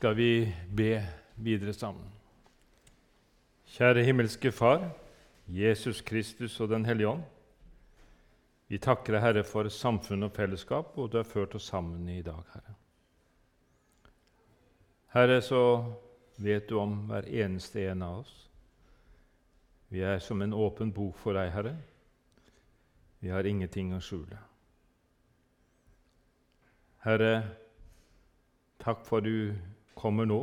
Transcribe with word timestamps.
skal 0.00 0.14
vi 0.16 0.54
be 0.72 0.94
videre 1.36 1.74
sammen. 1.76 2.06
Kjære 3.68 4.00
himmelske 4.06 4.48
Far, 4.48 4.86
Jesus 5.44 6.00
Kristus 6.00 6.54
og 6.60 6.70
Den 6.70 6.86
hellige 6.88 7.08
ånd. 7.08 7.24
Vi 8.72 8.78
takker 8.80 9.12
deg, 9.12 9.20
Herre, 9.20 9.42
for 9.44 9.68
samfunn 9.68 10.24
og 10.24 10.30
fellesskap, 10.32 10.96
og 10.96 11.10
du 11.12 11.18
har 11.18 11.28
ført 11.28 11.52
oss 11.58 11.66
sammen 11.68 12.08
i 12.08 12.22
dag, 12.24 12.40
Herre. 12.54 12.72
Herre, 15.12 15.42
så 15.44 15.60
vet 16.40 16.70
du 16.70 16.78
om 16.80 16.94
hver 17.10 17.28
eneste 17.28 17.84
en 17.90 18.04
av 18.06 18.22
oss. 18.22 18.32
Vi 19.92 20.00
er 20.00 20.22
som 20.24 20.40
en 20.40 20.56
åpen 20.56 20.94
bok 20.96 21.18
for 21.20 21.36
deg, 21.36 21.50
Herre. 21.52 21.74
Vi 23.20 23.28
har 23.28 23.44
ingenting 23.44 23.92
å 23.92 24.00
skjule. 24.00 24.40
Herre, 27.04 27.34
takk 28.80 29.04
for 29.04 29.20
du 29.20 29.52
kommer 29.94 30.28
nå 30.28 30.40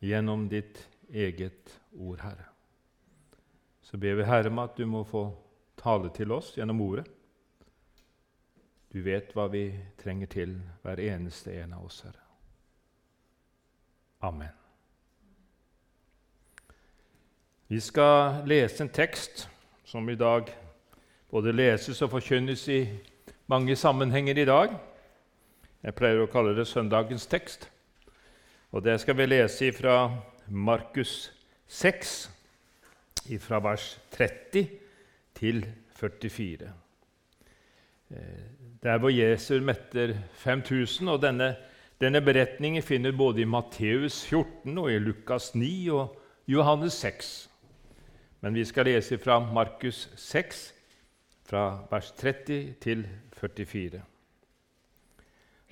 gjennom 0.00 0.48
ditt 0.48 0.88
eget 1.12 1.80
ord, 1.92 2.20
Herre. 2.20 2.46
Så 3.82 3.96
ber 3.96 4.14
vi 4.20 4.28
Herre 4.28 4.48
om 4.48 4.62
at 4.62 4.76
du 4.78 4.86
må 4.86 5.02
få 5.04 5.24
tale 5.80 6.12
til 6.14 6.32
oss 6.32 6.52
gjennom 6.56 6.80
ordet. 6.84 7.06
Du 8.90 9.02
vet 9.02 9.30
hva 9.34 9.46
vi 9.50 9.68
trenger 10.00 10.30
til, 10.30 10.56
hver 10.82 11.02
eneste 11.02 11.54
en 11.62 11.76
av 11.76 11.86
oss, 11.86 12.00
Herre. 12.06 12.24
Amen. 14.20 14.56
Vi 17.70 17.78
skal 17.80 18.42
lese 18.50 18.82
en 18.82 18.90
tekst 18.90 19.46
som 19.86 20.08
i 20.10 20.18
dag 20.18 20.50
både 21.30 21.52
leses 21.54 22.02
og 22.02 22.10
forkynnes 22.10 22.64
i 22.68 22.80
mange 23.46 23.76
sammenhenger 23.76 24.38
i 24.38 24.46
dag. 24.48 24.74
Jeg 25.82 25.94
pleier 25.94 26.24
å 26.24 26.30
kalle 26.30 26.56
det 26.58 26.66
søndagens 26.66 27.28
tekst. 27.30 27.68
Og 28.70 28.84
Det 28.84 29.00
skal 29.00 29.16
vi 29.16 29.26
lese 29.26 29.72
fra 29.72 30.10
Markus 30.48 31.32
6, 31.66 32.30
fra 33.40 33.58
vers 33.58 34.00
30 34.12 34.68
til 35.34 35.66
44. 35.94 36.72
Det 38.08 38.50
der 38.82 38.98
hvor 38.98 39.10
Jesus 39.10 39.62
metter 39.62 40.14
5000. 40.32 41.08
og 41.08 41.22
denne, 41.22 41.56
denne 42.00 42.20
beretningen 42.20 42.82
finner 42.82 43.12
både 43.12 43.40
i 43.40 43.44
Matteus 43.44 44.24
14 44.26 44.78
og 44.78 44.92
i 44.92 44.98
Lukas 44.98 45.54
9 45.54 45.88
og 45.88 46.16
Johannes 46.46 46.92
6. 46.92 47.50
Men 48.40 48.54
vi 48.54 48.64
skal 48.64 48.86
lese 48.86 49.18
fra 49.18 49.38
Markus 49.38 50.08
6, 50.16 50.74
fra 51.44 51.86
vers 51.90 52.12
30 52.12 52.74
til 52.80 53.06
44. 53.32 54.00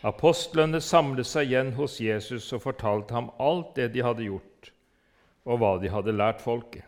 Apostlene 0.07 0.79
samlet 0.81 1.27
seg 1.27 1.49
igjen 1.49 1.73
hos 1.75 1.97
Jesus 1.99 2.53
og 2.55 2.63
fortalte 2.63 3.17
ham 3.17 3.33
alt 3.43 3.73
det 3.75 3.89
de 3.97 4.05
hadde 4.07 4.29
gjort, 4.29 4.71
og 5.43 5.59
hva 5.59 5.73
de 5.83 5.91
hadde 5.91 6.15
lært 6.15 6.45
folket. 6.45 6.85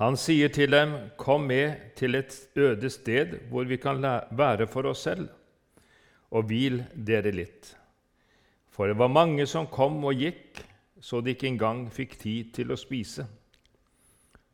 Han 0.00 0.16
sier 0.16 0.48
til 0.48 0.70
dem, 0.70 1.10
'Kom 1.16 1.46
med 1.46 1.94
til 1.94 2.14
et 2.14 2.48
øde 2.56 2.90
sted 2.90 3.38
hvor 3.50 3.64
vi 3.64 3.76
kan 3.76 4.00
være 4.30 4.66
for 4.66 4.86
oss 4.86 5.02
selv, 5.02 5.28
og 6.30 6.44
hvil 6.44 6.84
dere 6.94 7.30
litt.' 7.30 7.76
For 8.70 8.86
det 8.86 8.98
var 8.98 9.08
mange 9.08 9.46
som 9.46 9.66
kom 9.66 10.04
og 10.04 10.14
gikk, 10.14 10.64
så 11.00 11.20
de 11.20 11.30
ikke 11.30 11.46
engang 11.46 11.90
fikk 11.90 12.18
tid 12.18 12.54
til 12.54 12.72
å 12.72 12.76
spise. 12.76 13.26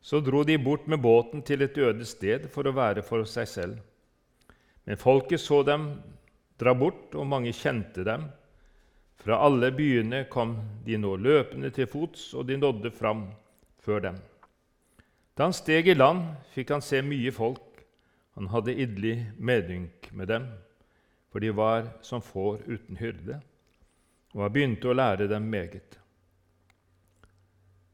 Så 0.01 0.19
dro 0.19 0.43
de 0.43 0.57
bort 0.57 0.87
med 0.87 0.99
båten 0.99 1.41
til 1.41 1.61
et 1.61 1.77
øde 1.77 2.05
sted 2.05 2.49
for 2.49 2.67
å 2.67 2.75
være 2.75 3.01
for 3.01 3.23
seg 3.23 3.47
selv. 3.47 3.77
Men 4.85 4.97
folket 4.97 5.39
så 5.39 5.63
dem 5.63 6.03
dra 6.59 6.73
bort, 6.77 7.13
og 7.15 7.27
mange 7.29 7.53
kjente 7.55 8.05
dem. 8.07 8.27
Fra 9.17 9.39
alle 9.45 9.71
byene 9.75 10.25
kom 10.31 10.55
de 10.85 10.97
nå 11.01 11.15
løpende 11.19 11.71
til 11.73 11.89
fots, 11.89 12.31
og 12.37 12.47
de 12.47 12.57
nådde 12.57 12.91
fram 12.93 13.27
før 13.83 14.03
dem. 14.09 14.17
Da 15.37 15.45
han 15.45 15.53
steg 15.53 15.89
i 15.89 15.97
land, 15.97 16.23
fikk 16.53 16.73
han 16.73 16.81
se 16.85 17.01
mye 17.05 17.33
folk. 17.33 17.63
Han 18.37 18.49
hadde 18.53 18.75
idelig 18.77 19.15
medynk 19.37 20.11
med 20.13 20.29
dem, 20.29 20.47
for 21.33 21.41
de 21.41 21.49
var 21.53 21.87
som 22.05 22.21
får 22.21 22.61
uten 22.67 22.97
hyrde, 22.99 23.39
og 24.35 24.43
han 24.45 24.53
begynte 24.53 24.89
å 24.89 24.97
lære 24.97 25.29
dem 25.29 25.49
meget. 25.49 25.97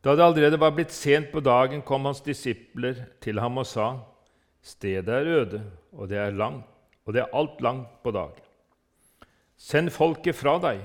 Da 0.03 0.17
det 0.19 0.25
allerede 0.25 0.59
var 0.59 0.73
blitt 0.75 0.91
sent 0.91 1.31
på 1.31 1.39
dagen, 1.39 1.81
kom 1.81 2.03
hans 2.09 2.19
disipler 2.23 3.05
til 3.23 3.39
ham 3.39 3.61
og 3.61 3.67
sa:" 3.67 3.93
Stedet 4.63 5.09
er 5.11 5.27
øde, 5.27 5.61
og 5.91 6.09
det 6.09 6.17
er 6.17 6.31
langt, 6.31 6.67
og 7.05 7.13
det 7.13 7.21
er 7.21 7.35
alt 7.35 7.61
langt 7.61 7.87
på 8.03 8.11
dag. 8.11 8.42
Send 9.63 9.93
folket 9.95 10.35
fra 10.35 10.57
deg, 10.59 10.81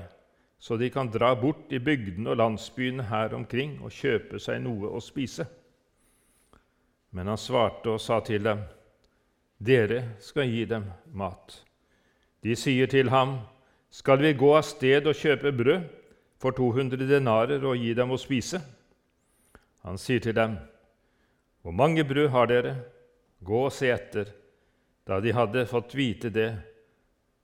så 0.62 0.76
de 0.78 0.86
kan 0.94 1.08
dra 1.10 1.32
bort 1.38 1.72
i 1.74 1.80
bygdene 1.82 2.30
og 2.30 2.38
landsbyene 2.38 3.08
her 3.10 3.32
omkring 3.34 3.72
og 3.82 3.90
kjøpe 3.90 4.38
seg 4.42 4.60
noe 4.62 4.92
å 4.94 5.00
spise. 5.02 5.46
Men 7.10 7.26
han 7.26 7.40
svarte 7.40 7.96
og 7.96 8.02
sa 8.02 8.20
til 8.22 8.44
dem, 8.46 8.60
Dere 9.58 10.12
skal 10.22 10.46
gi 10.46 10.62
dem 10.70 10.84
mat. 11.10 11.56
De 12.46 12.54
sier 12.54 12.86
til 12.86 13.10
ham, 13.10 13.40
Skal 13.90 14.20
vi 14.20 14.34
gå 14.36 14.50
av 14.54 14.66
sted 14.68 15.06
og 15.08 15.16
kjøpe 15.16 15.50
brød 15.56 15.86
for 16.38 16.52
200 16.54 17.08
denarer 17.08 17.64
og 17.64 17.80
gi 17.80 17.94
dem 17.96 18.12
å 18.12 18.18
spise? 18.20 18.60
Han 19.82 19.98
sier 19.98 20.20
til 20.20 20.36
dem, 20.36 20.54
Hvor 21.62 21.72
mange 21.72 22.04
brød 22.04 22.28
har 22.30 22.46
dere? 22.46 22.76
Gå 23.42 23.64
og 23.64 23.72
se 23.72 23.90
etter. 23.90 24.30
Da 25.06 25.18
de 25.20 25.32
hadde 25.32 25.66
fått 25.66 25.96
vite 25.98 26.30
det, 26.30 26.52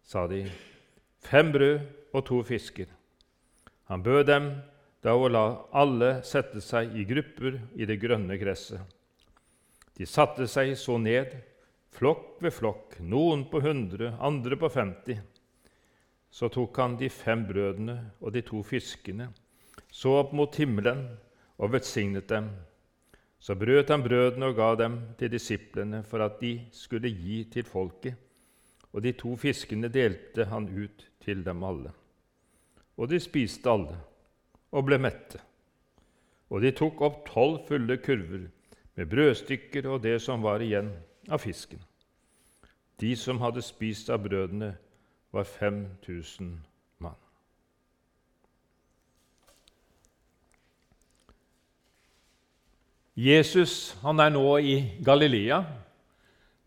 sa 0.05 0.27
de, 0.28 0.45
fem 1.25 1.53
brød 1.53 1.81
og 2.15 2.25
to 2.29 2.43
fisker. 2.47 2.87
Han 3.91 4.03
bød 4.03 4.25
dem 4.29 4.51
da 5.05 5.12
å 5.17 5.29
la 5.29 5.45
alle 5.77 6.19
sette 6.25 6.62
seg 6.65 6.95
i 6.97 7.05
grupper 7.09 7.59
i 7.77 7.89
det 7.89 7.99
grønne 8.01 8.39
gresset. 8.41 8.81
De 9.95 10.07
satte 10.09 10.47
seg 10.51 10.73
så 10.81 10.97
ned, 10.99 11.34
flokk 11.95 12.41
ved 12.43 12.55
flokk, 12.57 12.97
noen 13.01 13.45
på 13.51 13.61
hundre, 13.63 14.15
andre 14.19 14.59
på 14.59 14.71
femti. 14.73 15.19
Så 16.34 16.49
tok 16.51 16.81
han 16.83 16.97
de 16.99 17.11
fem 17.13 17.45
brødene 17.47 17.99
og 18.19 18.33
de 18.34 18.43
to 18.43 18.65
fiskene, 18.67 19.29
så 19.93 20.17
opp 20.19 20.33
mot 20.34 20.57
himmelen 20.59 21.05
og 21.61 21.77
velsignet 21.77 22.27
dem. 22.33 22.49
Så 23.39 23.55
brøt 23.61 23.93
han 23.93 24.03
brødene 24.03 24.49
og 24.51 24.57
ga 24.59 24.73
dem 24.81 24.99
til 25.21 25.31
disiplene 25.31 26.03
for 26.09 26.25
at 26.25 26.41
de 26.41 26.57
skulle 26.75 27.13
gi 27.13 27.45
til 27.53 27.69
folket, 27.69 28.17
og 28.91 29.05
de 29.05 29.13
to 29.19 29.37
fiskene 29.39 29.91
delte 29.93 30.49
han 30.51 30.67
ut 30.71 31.05
til 31.25 31.45
dem 31.45 31.65
alle. 31.65 31.93
Og 32.97 33.11
de 33.11 33.21
spiste 33.21 33.71
alle 33.71 33.97
og 34.75 34.87
ble 34.89 34.99
mette. 35.01 35.41
Og 36.51 36.62
de 36.62 36.71
tok 36.77 37.01
opp 37.03 37.25
tolv 37.31 37.65
fulle 37.69 37.97
kurver 38.03 38.47
med 38.95 39.11
brødstykker 39.11 39.89
og 39.91 40.03
det 40.05 40.21
som 40.23 40.43
var 40.45 40.63
igjen 40.63 40.93
av 41.29 41.43
fisken. 41.43 41.81
De 43.01 43.17
som 43.19 43.41
hadde 43.43 43.63
spist 43.65 44.11
av 44.11 44.23
brødene, 44.23 44.77
var 45.34 45.45
5000 45.45 46.53
mann. 47.03 47.19
Jesus 53.19 53.97
han 54.03 54.23
er 54.23 54.31
nå 54.31 54.47
i 54.63 54.77
Galilea, 55.03 55.65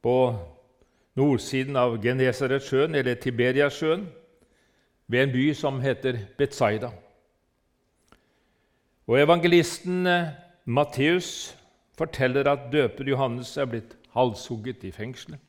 på 0.04 0.18
nordsiden 1.16 1.80
av 1.80 1.96
Genesaretsjøen, 2.04 2.96
eller 2.96 3.16
Tiberiasjøen 3.16 4.04
ved 5.08 5.24
en 5.24 5.32
by 5.32 5.54
som 5.54 5.80
heter 5.82 6.18
Betzaida. 6.38 6.90
Og 9.08 9.22
Evangelisten 9.22 10.08
eh, 10.08 10.28
Matteus 10.66 11.58
forteller 11.98 12.50
at 12.52 12.72
døper 12.72 13.08
Johannes 13.08 13.58
er 13.58 13.66
blitt 13.66 13.98
halshugget 14.14 14.84
i 14.84 14.92
fengselet. 14.92 15.40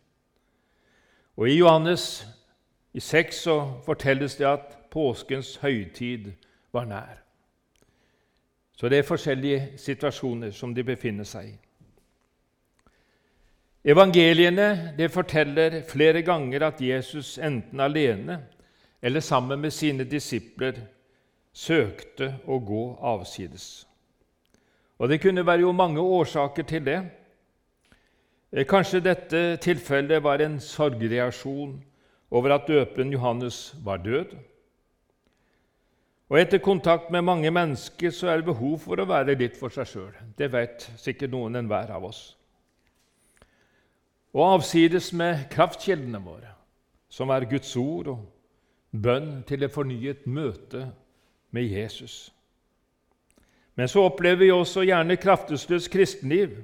Og 1.36 1.50
I 1.50 1.58
Johannes 1.58 2.26
i 2.94 3.00
6 3.00 3.42
så 3.42 3.56
fortelles 3.86 4.36
det 4.36 4.46
at 4.46 4.76
påskens 4.90 5.56
høytid 5.56 6.32
var 6.72 6.84
nær. 6.84 7.18
Så 8.78 8.88
det 8.88 8.98
er 8.98 9.06
forskjellige 9.06 9.72
situasjoner 9.76 10.50
som 10.54 10.74
de 10.74 10.84
befinner 10.86 11.26
seg 11.26 11.50
i. 11.50 11.56
Evangeliene 13.90 14.94
det 14.98 15.10
forteller 15.10 15.80
flere 15.88 16.22
ganger 16.22 16.66
at 16.66 16.80
Jesus 16.82 17.38
enten 17.38 17.80
alene 17.80 18.40
eller 19.02 19.20
sammen 19.20 19.60
med 19.60 19.72
sine 19.72 20.04
disipler 20.04 20.80
søkte 21.52 22.32
å 22.46 22.58
gå 22.58 22.82
avsides. 23.02 23.86
Og 24.98 25.08
Det 25.08 25.20
kunne 25.22 25.46
være 25.46 25.60
jo 25.60 25.72
mange 25.72 26.00
årsaker 26.00 26.62
til 26.62 26.84
det. 26.84 26.98
Eh, 28.52 28.66
kanskje 28.66 29.00
dette 29.00 29.56
tilfellet 29.62 30.22
var 30.22 30.42
en 30.42 30.58
sorgreaksjon 30.60 31.76
over 32.30 32.54
at 32.54 32.66
døperen 32.66 33.12
Johannes 33.12 33.74
var 33.84 33.96
død. 33.96 34.34
Og 36.28 36.40
Etter 36.40 36.58
kontakt 36.58 37.10
med 37.10 37.22
mange 37.22 37.50
mennesker 37.50 38.10
så 38.10 38.28
er 38.28 38.36
det 38.36 38.50
behov 38.50 38.78
for 38.78 39.00
å 39.00 39.06
være 39.08 39.38
litt 39.38 39.56
for 39.56 39.72
seg 39.72 39.86
sjøl. 39.88 40.12
Det 40.36 40.50
vet 40.52 40.90
sikkert 41.00 41.32
noen 41.32 41.56
enhver 41.56 41.90
av 41.94 42.04
oss. 42.04 42.34
Og 44.34 44.44
avsides 44.58 45.12
med 45.16 45.46
kraftkildene 45.50 46.20
våre, 46.20 46.50
som 47.08 47.30
er 47.30 47.48
Guds 47.48 47.70
ord 47.80 48.10
og 48.12 48.26
bønn 48.92 49.42
til 49.48 49.62
et 49.62 49.72
fornyet 49.72 50.26
møte 50.26 50.88
med 51.50 51.62
Jesus. 51.62 52.32
Men 53.74 53.88
så 53.88 54.02
opplever 54.08 54.42
vi 54.42 54.50
også 54.50 54.82
gjerne 54.82 55.16
kraftesløst 55.16 55.90
kristenliv 55.90 56.56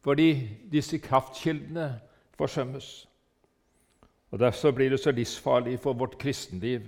fordi 0.00 0.48
disse 0.72 0.98
kraftkildene 0.98 2.00
forsømmes. 2.38 3.06
Og 4.30 4.38
Derfor 4.38 4.70
blir 4.70 4.90
det 4.90 5.00
så 5.00 5.10
livsfarlig 5.10 5.80
for 5.80 5.92
vårt 5.92 6.18
kristenliv 6.18 6.86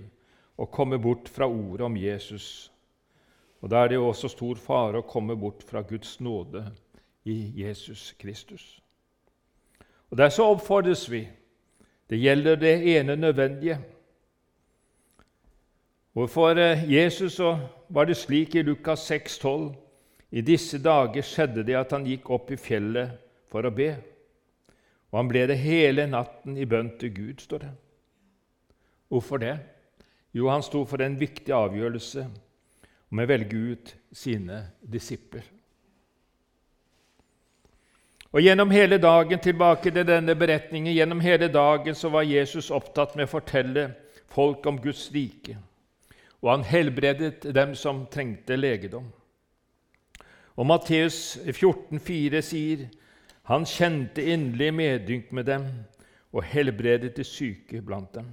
å 0.56 0.66
komme 0.66 0.98
bort 0.98 1.28
fra 1.28 1.48
ordet 1.48 1.84
om 1.84 1.96
Jesus. 1.96 2.70
Og 3.60 3.70
Da 3.70 3.82
er 3.82 3.88
det 3.88 3.94
jo 3.94 4.08
også 4.08 4.28
stor 4.28 4.56
fare 4.56 5.02
å 5.02 5.06
komme 5.06 5.36
bort 5.36 5.62
fra 5.62 5.82
Guds 5.82 6.20
nåde 6.20 6.64
i 7.24 7.52
Jesus 7.62 8.12
Kristus. 8.18 8.80
Og 10.10 10.16
Der 10.16 10.28
så 10.28 10.44
oppfordres 10.44 11.10
vi. 11.10 11.28
Det 12.10 12.18
gjelder 12.18 12.56
det 12.56 12.96
ene 12.96 13.16
nødvendige. 13.16 13.78
Og 16.14 16.28
For 16.30 16.58
eh, 16.60 16.84
Jesus 16.92 17.38
så 17.40 17.54
var 17.88 18.04
det 18.04 18.18
slik 18.20 18.54
i 18.54 18.62
Lukas 18.62 19.06
6, 19.08 19.38
12, 19.38 19.70
i 20.32 20.40
disse 20.40 20.78
dager 20.80 21.24
skjedde 21.24 21.64
det 21.64 21.76
at 21.76 21.92
han 21.92 22.06
gikk 22.08 22.30
opp 22.32 22.50
i 22.52 22.60
fjellet 22.60 23.16
for 23.52 23.64
å 23.64 23.72
be. 23.72 23.90
Og 25.12 25.18
han 25.20 25.28
ble 25.28 25.46
det 25.48 25.58
hele 25.60 26.06
natten 26.08 26.56
i 26.56 26.68
bønn 26.68 26.94
til 27.00 27.12
Gud, 27.12 27.40
står 27.40 27.64
det. 27.66 27.72
Hvorfor 29.12 29.40
det? 29.40 29.56
Jo, 30.32 30.48
han 30.48 30.64
sto 30.64 30.84
for 30.88 31.04
en 31.04 31.18
viktig 31.20 31.52
avgjørelse 31.52 32.24
om 33.12 33.20
å 33.20 33.26
velge 33.28 33.56
ut 33.56 33.92
sine 34.16 34.62
disipler. 34.80 35.44
Og 38.32 38.40
Gjennom 38.40 38.70
hele 38.72 38.96
dagen 38.96 39.40
tilbake 39.44 39.92
til 39.92 40.06
denne 40.08 40.32
beretningen, 40.32 40.94
gjennom 40.94 41.20
hele 41.20 41.50
dagen 41.52 41.94
så 41.94 42.08
var 42.08 42.24
Jesus 42.24 42.70
opptatt 42.72 43.12
med 43.16 43.28
å 43.28 43.32
fortelle 43.34 43.90
folk 44.32 44.64
om 44.66 44.80
Guds 44.80 45.10
rike, 45.12 45.58
og 46.42 46.50
han 46.50 46.64
helbredet 46.66 47.46
dem 47.54 47.74
som 47.78 48.06
trengte 48.10 48.56
legedom. 48.56 49.06
Og 50.56 50.66
Matteus 50.66 51.38
14,4 51.46 52.42
sier 52.44 52.86
han 53.48 53.66
kjente 53.66 54.22
inderlig 54.22 54.72
medynk 54.74 55.32
med 55.32 55.48
dem 55.48 55.66
og 56.32 56.44
helbredet 56.44 57.14
de 57.16 57.24
syke 57.24 57.82
blant 57.82 58.14
dem. 58.14 58.26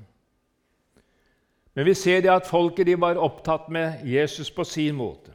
Men 1.73 1.85
vi 1.85 1.93
ser 1.93 2.21
det 2.21 2.31
at 2.33 2.47
folket 2.49 2.87
de 2.89 2.97
var 2.99 3.19
opptatt 3.21 3.69
med 3.69 4.01
Jesus 4.03 4.51
på 4.51 4.63
sin 4.63 4.95
måte. 4.95 5.31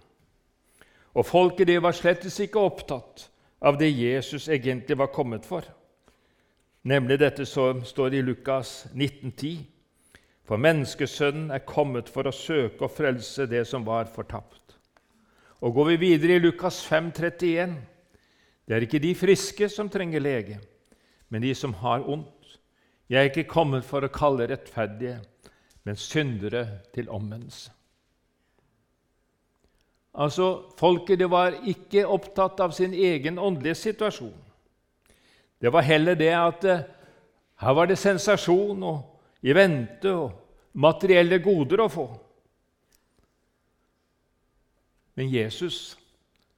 Og 1.15 1.26
folket 1.26 1.69
de 1.71 1.79
var 1.82 1.94
slett 1.94 2.26
ikke 2.26 2.61
opptatt 2.61 3.29
av 3.65 3.79
det 3.79 3.88
Jesus 3.88 4.49
egentlig 4.49 4.99
var 4.99 5.12
kommet 5.15 5.47
for, 5.47 5.62
nemlig 6.82 7.21
dette 7.23 7.47
som 7.47 7.85
står 7.85 8.19
i 8.19 8.23
Lukas 8.23 8.85
1910. 8.93 9.74
For 10.44 10.61
menneskesønnen 10.61 11.49
er 11.55 11.64
kommet 11.64 12.11
for 12.12 12.29
å 12.29 12.35
søke 12.35 12.85
og 12.85 12.93
frelse 12.93 13.46
det 13.49 13.62
som 13.69 13.87
var 13.87 14.11
fortapt. 14.12 14.76
Og 15.64 15.73
Går 15.75 15.94
vi 15.94 15.96
videre 15.96 16.37
i 16.37 16.43
Lukas 16.43 16.82
5, 16.85 17.12
31, 17.17 17.76
det 18.69 18.76
er 18.76 18.85
ikke 18.85 19.00
de 19.00 19.14
friske 19.17 19.69
som 19.73 19.88
trenger 19.93 20.20
lege, 20.20 20.58
men 21.29 21.43
de 21.43 21.55
som 21.56 21.73
har 21.81 22.05
ondt. 22.05 22.58
Jeg 23.08 23.20
er 23.20 23.31
ikke 23.31 23.49
kommet 23.49 23.85
for 23.85 24.05
å 24.05 24.12
kalle 24.12 24.49
rettferdige, 24.49 25.19
men 25.85 25.96
syndere 26.00 26.67
til 26.94 27.08
omvendelse. 27.12 27.73
Altså, 30.14 30.70
Folket 30.79 31.19
det 31.19 31.29
var 31.31 31.56
ikke 31.67 32.06
opptatt 32.06 32.61
av 32.61 32.73
sin 32.73 32.94
egen 32.94 33.38
åndelige 33.38 33.75
situasjon. 33.75 34.37
Det 35.61 35.73
var 35.73 35.82
heller 35.82 36.14
det 36.14 36.31
at 36.37 36.64
eh, 36.69 36.85
her 37.64 37.75
var 37.75 37.88
det 37.88 37.99
sensasjon 37.99 38.82
og 38.85 39.13
i 39.44 39.52
vente 39.52 40.12
og 40.12 40.79
materielle 40.81 41.38
goder 41.44 41.85
å 41.85 41.91
få. 41.93 42.06
Men 45.14 45.31
Jesus 45.31 45.99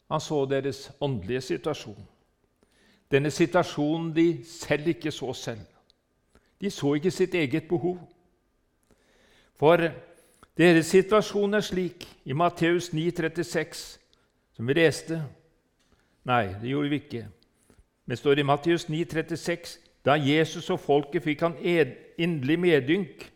han 0.06 0.22
så 0.22 0.44
deres 0.46 0.86
åndelige 1.02 1.40
situasjon. 1.40 1.98
Denne 3.10 3.30
situasjonen 3.30 4.12
de 4.14 4.26
selv 4.46 4.88
ikke 4.94 5.10
så 5.10 5.32
selv. 5.34 5.64
De 6.60 6.70
så 6.70 6.94
ikke 6.94 7.10
sitt 7.10 7.34
eget 7.34 7.68
behov. 7.68 7.98
For 9.58 9.88
deres 10.56 10.86
situasjon 10.86 11.54
er 11.54 11.64
slik 11.64 12.06
i 12.24 12.32
Matteus 12.32 12.92
9,36, 12.94 13.98
som 14.56 14.68
vi 14.68 14.78
leste 14.78 15.24
Nei, 16.26 16.56
det 16.58 16.72
gjorde 16.72 16.90
vi 16.90 16.98
ikke. 16.98 17.20
Men 18.06 18.14
det 18.14 18.18
står 18.18 18.40
i 18.40 18.46
Matteus 18.46 18.88
9,36 18.90 19.76
da 20.06 20.14
Jesus 20.14 20.70
og 20.70 20.80
folket 20.80 21.22
fikk 21.22 21.40
han 21.40 21.56
inderlig 22.18 22.58
medynk 22.58 23.32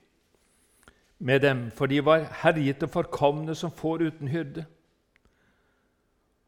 med 1.19 1.41
dem, 1.41 1.71
for 1.71 1.87
de 1.87 2.05
var 2.05 2.29
herjet 2.43 2.83
og 2.83 2.91
forkomne 2.91 3.55
som 3.55 3.71
får 3.71 4.07
uten 4.07 4.29
hyrde. 4.29 4.65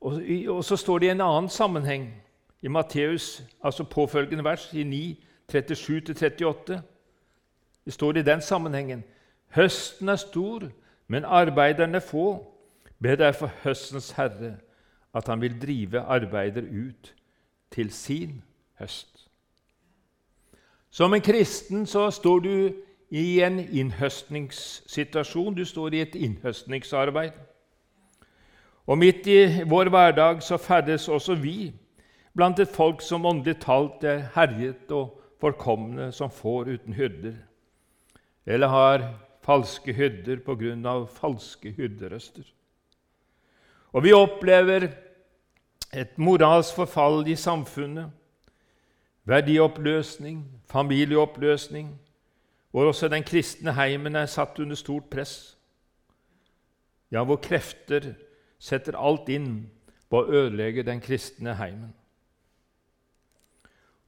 Og, 0.01 0.23
og, 0.49 0.65
så 0.65 0.77
står 0.77 0.99
det 0.99 1.07
i 1.07 1.11
en 1.11 1.21
annen 1.21 1.49
sammenheng, 1.49 2.23
i 2.63 2.69
Matteus, 2.69 3.43
altså 3.65 3.85
påfølgende 3.85 4.45
vers, 4.45 4.71
i 4.73 4.83
9, 4.83 5.25
37-38. 5.53 6.79
Det 7.85 7.93
står 7.93 8.17
i 8.17 8.23
den 8.23 8.41
sammenhengen 8.41 9.05
Høsten 9.53 10.09
er 10.09 10.17
stor, 10.17 10.63
men 11.07 11.25
arbeiderne 11.25 12.01
få. 12.01 12.49
Be 13.03 13.17
derfor 13.17 13.51
høstens 13.63 14.11
herre 14.11 14.57
at 15.15 15.27
han 15.29 15.41
vil 15.41 15.61
drive 15.63 16.01
arbeider 16.01 16.63
ut 16.63 17.15
til 17.71 17.93
sin 17.93 18.43
høst. 18.79 19.12
Som 20.93 21.15
en 21.15 21.25
kristen 21.25 21.87
så 21.89 22.11
står 22.13 22.41
du 22.45 22.57
i 23.11 23.41
en 23.41 23.59
innhøstningssituasjon. 23.59 25.55
Du 25.57 25.65
står 25.65 25.95
i 25.95 26.03
et 26.05 26.15
innhøstningsarbeid. 26.15 27.33
Og 28.87 28.99
midt 28.99 29.27
i 29.27 29.65
vår 29.69 29.89
hverdag 29.89 30.43
så 30.45 30.59
ferdes 30.61 31.09
også 31.09 31.39
vi 31.41 31.73
blant 32.37 32.61
et 32.61 32.69
folk 32.73 33.01
som 33.05 33.25
åndelig 33.29 33.61
talt 33.65 34.05
er 34.05 34.27
herjet 34.35 34.93
og 34.93 35.19
forkomne 35.41 36.11
som 36.13 36.31
får 36.33 36.75
uten 36.75 36.97
hyrder, 36.97 37.35
eller 38.47 38.69
har 38.69 39.05
falske 39.45 39.93
hyrder 39.97 40.41
på 40.45 40.57
grunn 40.61 40.87
av 40.87 41.07
falske 41.13 41.73
hyrderøster. 41.77 42.45
Og 43.93 44.05
vi 44.05 44.13
opplever 44.17 44.89
et 45.93 46.17
moralsk 46.17 46.79
forfall 46.81 47.27
i 47.29 47.37
samfunnet, 47.37 48.09
verdioppløsning, 49.25 50.63
familieoppløsning, 50.67 52.01
hvor 52.71 52.85
også 52.85 53.09
den 53.09 53.23
kristne 53.23 53.75
heimen 53.77 54.17
er 54.17 54.27
satt 54.27 54.59
under 54.59 54.77
stort 54.77 55.05
press. 55.11 55.59
Ja, 57.11 57.25
hvor 57.25 57.37
krefter 57.37 58.15
setter 58.59 58.97
alt 58.97 59.29
inn 59.29 59.67
på 60.11 60.23
å 60.23 60.31
ødelegge 60.33 60.85
den 60.87 61.01
kristne 61.01 61.55
heimen. 61.59 61.93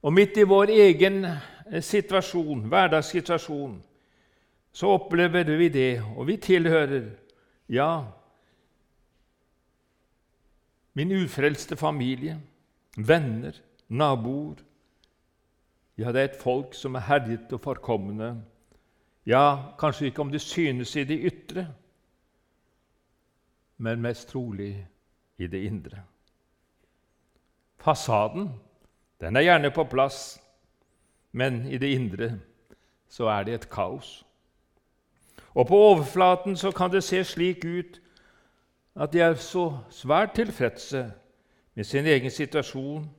Og 0.05 0.13
midt 0.13 0.37
i 0.37 0.45
vår 0.45 0.69
egen 0.73 1.23
situasjon, 1.81 2.65
hverdagssituasjon, 2.69 3.77
så 4.75 4.91
opplever 4.97 5.49
vi 5.57 5.69
det, 5.69 6.01
og 6.17 6.27
vi 6.27 6.35
tilhører, 6.37 7.07
ja, 7.69 8.03
min 10.93 11.11
ufrelste 11.11 11.75
familie, 11.75 12.37
venner, 12.97 13.57
naboer. 13.87 14.61
Ja, 15.97 16.11
det 16.11 16.21
er 16.21 16.25
et 16.25 16.41
folk 16.41 16.73
som 16.73 16.95
er 16.95 17.05
herjet 17.07 17.53
og 17.53 17.61
forkomne. 17.63 18.43
Ja, 19.25 19.55
kanskje 19.79 20.05
ikke 20.05 20.21
om 20.21 20.31
det 20.31 20.41
synes 20.41 20.95
i 20.95 21.03
det 21.03 21.19
ytre, 21.31 21.67
men 23.77 24.01
mest 24.01 24.29
trolig 24.29 24.87
i 25.37 25.47
det 25.47 25.63
indre. 25.63 26.03
Fasaden 27.77 28.49
den 29.21 29.35
er 29.35 29.41
gjerne 29.41 29.71
på 29.71 29.83
plass, 29.83 30.41
men 31.31 31.65
i 31.71 31.77
det 31.77 31.87
indre 31.87 32.39
så 33.07 33.27
er 33.31 33.43
det 33.43 33.53
et 33.53 33.69
kaos. 33.69 34.25
Og 35.55 35.67
På 35.67 35.75
overflaten 35.75 36.57
så 36.57 36.71
kan 36.71 36.91
det 36.91 37.03
se 37.03 37.23
slik 37.23 37.65
ut 37.65 38.01
at 38.95 39.13
de 39.13 39.19
er 39.19 39.35
så 39.35 39.77
svært 39.89 40.35
tilfredse 40.35 41.11
med 41.75 41.83
sin 41.83 42.05
egen 42.05 42.31
situasjon, 42.31 43.09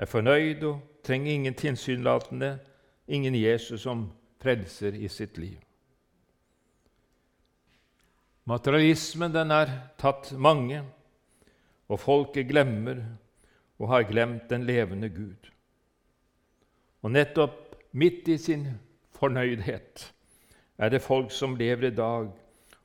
er 0.00 0.08
fornøyd 0.08 0.62
og 0.64 0.80
trenger 1.04 1.32
ingen 1.32 1.54
tilsynelatende, 1.54 2.54
ingen 3.08 3.34
Jesus 3.36 3.84
som 3.84 4.06
frelser 4.40 4.96
i 4.96 5.08
sitt 5.12 5.36
liv. 5.38 5.58
Materialismen 8.48 9.34
den 9.34 9.52
er 9.52 9.72
tatt 10.00 10.32
mange, 10.32 10.80
og 11.90 12.00
folket 12.00 12.48
glemmer 12.48 13.02
og 13.78 13.90
har 13.92 14.08
glemt 14.08 14.48
den 14.50 14.64
levende 14.64 15.10
Gud. 15.12 15.50
Og 17.02 17.12
nettopp 17.12 17.76
midt 17.92 18.28
i 18.28 18.38
sin 18.38 18.66
fornøydhet 19.16 20.12
er 20.78 20.88
det 20.88 21.02
folk 21.04 21.32
som 21.32 21.56
lever 21.60 21.90
i 21.90 21.96
dag, 21.96 22.30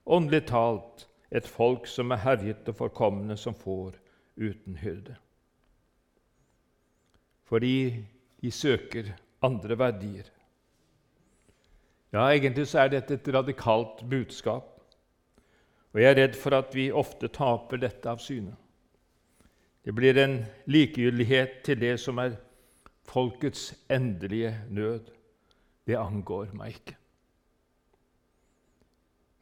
åndelig 0.06 0.46
talt 0.52 1.08
et 1.32 1.48
folk 1.48 1.88
som 1.88 2.12
er 2.12 2.24
herjet 2.24 2.68
og 2.72 2.76
forkomne, 2.76 3.38
som 3.38 3.56
får 3.56 3.96
uten 4.36 4.76
hyrde. 4.84 5.16
Fordi 7.46 8.06
de 8.42 8.52
søker 8.52 9.14
andre 9.44 9.78
verdier. 9.78 10.30
Ja, 12.14 12.30
egentlig 12.30 12.68
så 12.68 12.86
er 12.86 12.94
dette 12.94 13.18
et 13.18 13.34
radikalt 13.34 14.06
budskap. 14.10 14.72
Og 15.94 16.02
jeg 16.02 16.12
er 16.12 16.22
redd 16.22 16.36
for 16.40 16.56
at 16.58 16.76
vi 16.76 16.92
ofte 16.92 17.28
taper 17.28 17.80
dette 17.82 18.10
av 18.10 18.22
syne. 18.24 18.56
Det 19.86 19.94
blir 19.96 20.18
en 20.18 20.40
likegyldighet 20.66 21.60
til 21.66 21.80
det 21.80 21.98
som 22.02 22.18
er 22.18 22.38
folkets 23.06 23.74
endelige 23.92 24.56
nød. 24.70 25.12
Det 25.86 25.98
angår 26.00 26.56
meg 26.58 26.80
ikke. 26.80 26.96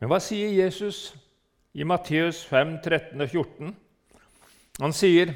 Men 0.01 0.11
hva 0.11 0.19
sier 0.19 0.51
Jesus 0.51 1.13
i 1.73 1.85
Matteus 1.87 2.41
5, 2.45 2.75
13 2.83 3.21
og 3.21 3.29
14? 3.29 3.75
Han 4.81 4.93
sier, 4.93 5.31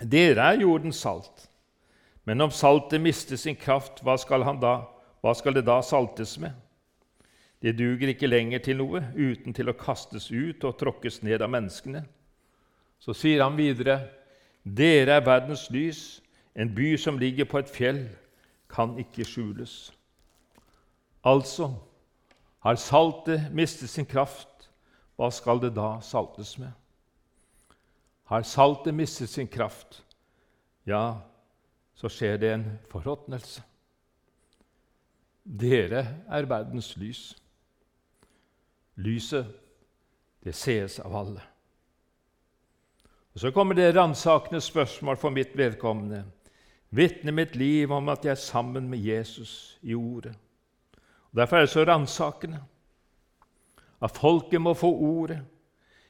'Dere 0.00 0.40
er 0.40 0.60
jordens 0.60 0.96
salt.' 0.96 1.49
Men 2.30 2.40
om 2.40 2.50
saltet 2.50 3.00
mister 3.02 3.34
sin 3.36 3.56
kraft, 3.58 4.04
hva 4.06 4.14
skal, 4.14 4.44
hva 4.46 5.30
skal 5.34 5.56
det 5.56 5.64
da 5.66 5.80
saltes 5.82 6.36
med? 6.38 6.52
Det 7.58 7.72
duger 7.74 8.12
ikke 8.12 8.28
lenger 8.30 8.60
til 8.62 8.76
noe 8.78 9.00
uten 9.16 9.50
til 9.50 9.66
å 9.66 9.74
kastes 9.74 10.28
ut 10.30 10.62
og 10.62 10.76
tråkkes 10.78 11.24
ned 11.26 11.42
av 11.42 11.50
menneskene. 11.50 12.04
Så 13.02 13.16
sier 13.18 13.42
han 13.42 13.58
videre.: 13.58 13.98
Dere 14.62 15.16
er 15.18 15.26
verdens 15.26 15.64
lys. 15.74 16.20
En 16.54 16.70
by 16.74 16.92
som 17.02 17.18
ligger 17.18 17.48
på 17.50 17.58
et 17.58 17.70
fjell, 17.70 18.04
kan 18.70 18.94
ikke 18.98 19.26
skjules. 19.26 19.90
Altså, 21.26 21.72
har 22.62 22.78
saltet 22.78 23.50
mistet 23.50 23.90
sin 23.90 24.06
kraft, 24.06 24.70
hva 25.18 25.32
skal 25.34 25.58
det 25.58 25.72
da 25.74 25.96
saltes 25.98 26.54
med? 26.62 26.70
Har 28.30 28.46
saltet 28.46 28.94
mistet 28.94 29.34
sin 29.34 29.50
kraft, 29.50 30.04
ja, 30.86 31.18
så 32.00 32.08
skjer 32.08 32.38
det 32.40 32.50
en 32.54 32.66
forråtnelse. 32.88 33.60
Dere 35.44 36.04
er 36.32 36.48
verdens 36.48 36.94
lys. 36.96 37.34
Lyset, 38.96 39.48
det 40.44 40.54
sees 40.56 40.96
av 41.04 41.16
alle. 41.16 41.42
Og 43.34 43.40
Så 43.40 43.50
kommer 43.52 43.76
det 43.76 43.92
ransakende 43.96 44.60
spørsmål 44.60 45.16
for 45.16 45.30
mitt 45.30 45.52
vedkommende. 45.56 46.24
Vitner 46.90 47.32
mitt 47.32 47.56
liv 47.56 47.92
om 47.92 48.08
at 48.08 48.24
jeg 48.24 48.30
er 48.30 48.42
sammen 48.48 48.88
med 48.88 48.98
Jesus 48.98 49.78
i 49.82 49.94
Ordet. 49.94 50.34
Og 51.30 51.36
Derfor 51.36 51.56
er 51.56 51.60
det 51.60 51.70
så 51.70 51.84
ransakende 51.84 52.62
at 54.02 54.16
folket 54.16 54.60
må 54.60 54.74
få 54.74 54.88
Ordet, 54.88 55.40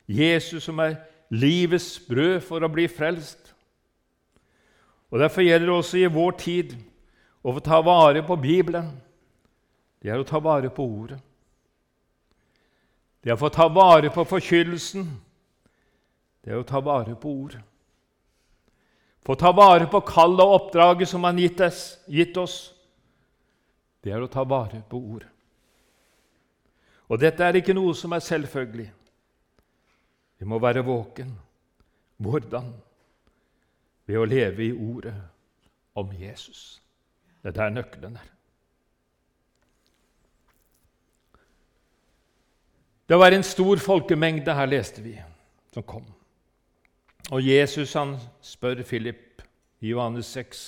Jesus 0.08 0.64
som 0.64 0.78
er 0.78 0.94
livets 1.30 2.00
brød 2.08 2.40
for 2.40 2.62
å 2.62 2.70
bli 2.70 2.86
frelst. 2.88 3.50
Og 5.10 5.18
Derfor 5.18 5.42
gjelder 5.42 5.66
det 5.66 5.76
også 5.76 5.98
i 5.98 6.10
vår 6.10 6.36
tid 6.38 6.76
å 7.42 7.54
få 7.56 7.62
ta 7.64 7.80
vare 7.82 8.22
på 8.22 8.36
Bibelen. 8.36 8.92
Det 10.00 10.10
er 10.10 10.20
å 10.20 10.26
ta 10.26 10.38
vare 10.40 10.70
på 10.70 10.84
Ordet. 10.86 11.18
Det 13.20 13.30
er 13.30 13.36
å 13.36 13.40
få 13.40 13.50
ta 13.52 13.66
vare 13.68 14.10
på 14.12 14.24
forkynnelsen. 14.24 15.08
Det 16.40 16.52
er 16.52 16.60
å 16.60 16.66
ta 16.66 16.80
vare 16.80 17.16
på 17.18 17.32
Ordet. 17.42 17.60
Få 19.26 19.34
ta 19.36 19.50
vare 19.52 19.86
på 19.90 20.00
kallet 20.08 20.40
og 20.40 20.54
oppdraget 20.56 21.08
som 21.08 21.24
Han 21.24 21.38
gitt 21.38 22.36
oss. 22.40 22.72
Det 24.00 24.12
er 24.12 24.22
å 24.22 24.30
ta 24.30 24.44
vare 24.44 24.80
på 24.88 24.96
Ordet. 24.96 25.28
Og 27.10 27.18
dette 27.18 27.42
er 27.44 27.58
ikke 27.58 27.74
noe 27.74 27.92
som 27.98 28.12
er 28.14 28.22
selvfølgelig. 28.22 28.88
Vi 30.38 30.46
må 30.48 30.60
være 30.62 30.84
våken. 30.86 31.34
Hvordan? 32.16 32.70
Ved 34.10 34.18
å 34.18 34.26
leve 34.26 34.64
i 34.66 34.72
ordet 34.74 35.14
om 35.94 36.10
Jesus. 36.18 36.80
Det 37.38 37.52
er 37.52 37.58
der 37.60 37.74
nøkkelen 37.76 38.16
er. 38.18 38.30
Det 43.06 43.18
var 43.18 43.34
en 43.34 43.46
stor 43.46 43.78
folkemengde, 43.82 44.54
her 44.54 44.66
leste 44.70 45.02
vi, 45.02 45.14
som 45.74 45.86
kom. 45.86 46.04
Og 47.30 47.42
Jesus 47.46 47.94
han 47.94 48.16
spør 48.42 48.82
Philip 48.82 49.42
i 49.78 49.94
Johannes 49.94 50.26
6.: 50.34 50.66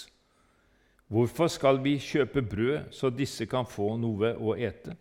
Hvorfor 1.11 1.51
skal 1.51 1.83
vi 1.83 1.99
kjøpe 1.99 2.43
brød 2.43 2.93
så 2.95 3.11
disse 3.11 3.47
kan 3.51 3.67
få 3.67 3.97
noe 3.99 4.37
å 4.39 4.55
ete? 4.55 4.95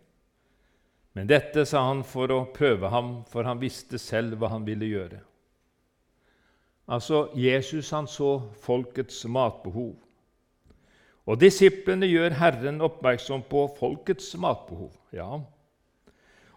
Men 1.14 1.30
dette 1.30 1.62
sa 1.68 1.86
han 1.86 2.02
for 2.02 2.30
å 2.34 2.44
prøve 2.54 2.90
ham, 2.90 3.20
for 3.30 3.46
han 3.46 3.60
visste 3.62 3.98
selv 4.02 4.38
hva 4.40 4.50
han 4.50 4.66
ville 4.66 4.90
gjøre. 4.90 5.22
Altså, 6.88 7.28
Jesus 7.38 7.90
han 7.90 8.06
så 8.10 8.42
folkets 8.64 9.24
matbehov. 9.24 9.94
Og 11.26 11.38
disiplene 11.38 12.08
gjør 12.10 12.34
Herren 12.40 12.80
oppmerksom 12.82 13.44
på 13.48 13.68
folkets 13.78 14.32
matbehov. 14.34 14.90
Ja, 15.14 15.38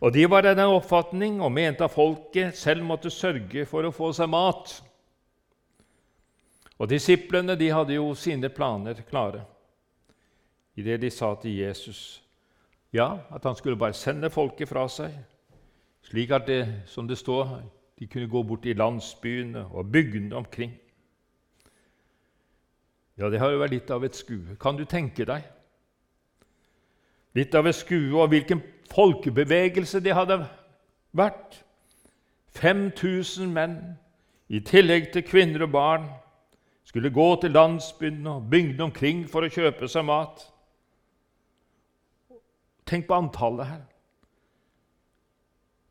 og 0.05 0.13
De 0.13 0.25
var 0.29 0.45
av 0.45 0.57
den 0.57 0.69
oppfatning 0.69 1.39
og 1.41 1.53
mente 1.55 1.85
at 1.85 1.93
folket 1.93 2.57
selv 2.57 2.83
måtte 2.83 3.09
sørge 3.09 3.65
for 3.65 3.87
å 3.87 3.93
få 3.95 4.11
seg 4.13 4.29
mat. 4.29 4.75
Og 6.77 6.89
Disiplene 6.91 7.55
de 7.55 7.71
hadde 7.71 7.95
jo 7.95 8.11
sine 8.19 8.51
planer 8.51 9.01
klare 9.09 9.45
i 10.75 10.83
det 10.83 10.99
de 11.01 11.09
sa 11.09 11.31
til 11.39 11.55
Jesus. 11.55 12.21
Ja, 12.93 13.15
at 13.31 13.43
han 13.47 13.55
skulle 13.55 13.79
bare 13.79 13.95
sende 13.95 14.29
folket 14.29 14.69
fra 14.69 14.83
seg, 14.91 15.13
slik 16.03 16.31
at 16.35 16.45
det, 16.47 16.61
som 16.91 17.07
det 17.07 17.17
står, 17.17 17.61
de 17.99 18.07
kunne 18.07 18.29
gå 18.29 18.43
bort 18.43 18.65
i 18.65 18.73
landsbyene 18.73 19.65
og 19.65 19.91
bygdene 19.91 20.35
omkring. 20.35 20.73
Ja, 23.17 23.29
det 23.29 23.39
har 23.39 23.51
jo 23.53 23.61
vært 23.61 23.71
litt 23.71 23.91
av 23.91 24.03
et 24.03 24.15
skue. 24.15 24.57
Kan 24.59 24.75
du 24.75 24.83
tenke 24.85 25.25
deg? 25.25 25.45
Litt 27.35 27.55
av 27.55 27.67
et 27.67 27.75
skue, 27.75 28.11
og 28.19 28.33
hvilken 28.33 28.61
folkebevegelse 28.91 30.01
det 30.03 30.15
hadde 30.15 30.41
vært. 31.15 31.61
5000 32.55 33.51
menn, 33.51 33.79
i 34.47 34.59
tillegg 34.59 35.09
til 35.13 35.23
kvinner 35.25 35.65
og 35.65 35.71
barn, 35.71 36.05
skulle 36.85 37.09
gå 37.11 37.27
til 37.41 37.55
landsbyene 37.55 38.29
og 38.29 38.49
bygdene 38.51 38.83
omkring 38.83 39.25
for 39.27 39.43
å 39.43 39.51
kjøpe 39.51 39.87
seg 39.91 40.05
mat. 40.07 40.43
Tenk 42.85 43.07
på 43.07 43.17
antallet 43.17 43.71
her. 43.71 43.83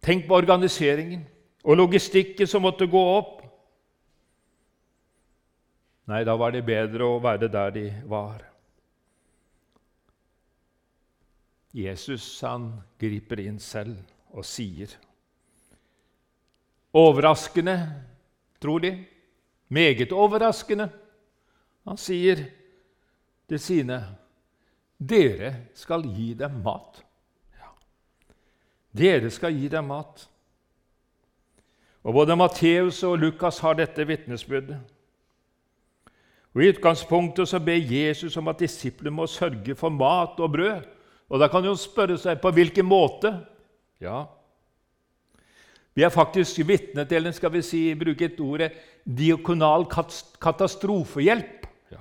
Tenk 0.05 0.29
på 0.29 0.37
organiseringen 0.37 1.25
og 1.65 1.79
logistikken 1.81 2.49
som 2.49 2.65
måtte 2.65 2.87
gå 2.91 3.03
opp. 3.17 3.41
Nei, 6.13 6.21
da 6.29 6.35
var 6.37 6.53
det 6.53 6.67
bedre 6.67 7.07
å 7.09 7.21
være 7.25 7.49
der 7.49 7.73
de 7.73 7.85
var. 8.11 8.43
Jesus 11.75 12.27
han 12.45 12.69
griper 13.01 13.41
inn 13.43 13.59
selv 13.59 13.97
og 14.35 14.47
sier 14.47 14.93
Overraskende, 16.95 17.73
tror 18.63 18.85
de. 18.85 18.93
Meget 19.75 20.13
overraskende. 20.15 20.85
Han 21.89 21.99
sier 21.99 22.45
til 23.51 23.59
sine 23.59 23.97
dere 24.95 25.51
skal 25.75 26.07
gi 26.07 26.29
dem 26.39 26.61
mat. 26.63 27.01
Ja. 27.59 27.73
Dere 28.95 29.33
skal 29.35 29.59
gi 29.59 29.67
dem 29.73 29.91
mat. 29.91 30.23
Og 32.05 32.13
Både 32.13 32.37
Matteus 32.37 33.03
og 33.03 33.19
Lukas 33.19 33.59
har 33.65 33.79
dette 33.79 34.05
vitnesbyrdet. 34.07 34.77
Og 36.55 36.63
I 36.63 36.69
utgangspunktet 36.71 37.49
så 37.49 37.59
ber 37.59 37.81
Jesus 37.81 38.37
om 38.37 38.49
at 38.53 38.61
disiplene 38.61 39.17
må 39.17 39.27
sørge 39.27 39.75
for 39.75 39.91
mat 39.91 40.39
og 40.39 40.53
brød. 40.53 40.85
Og 41.29 41.41
Da 41.41 41.49
kan 41.49 41.65
jo 41.65 41.75
spørre 41.75 42.19
seg 42.21 42.41
på 42.41 42.51
hvilken 42.51 42.87
måte. 42.87 43.33
Ja, 44.01 44.25
Vi 45.95 46.03
er 46.03 46.11
faktisk 46.11 46.59
vitne 46.67 47.05
til 47.07 47.33
skal 47.33 47.53
vi 47.53 47.63
si, 47.63 47.95
bruke 47.95 48.25
et 48.25 48.41
ordet 48.41 48.73
diakonal 49.07 49.87
katastrofehjelp. 50.43 51.67
Ja. 51.93 52.01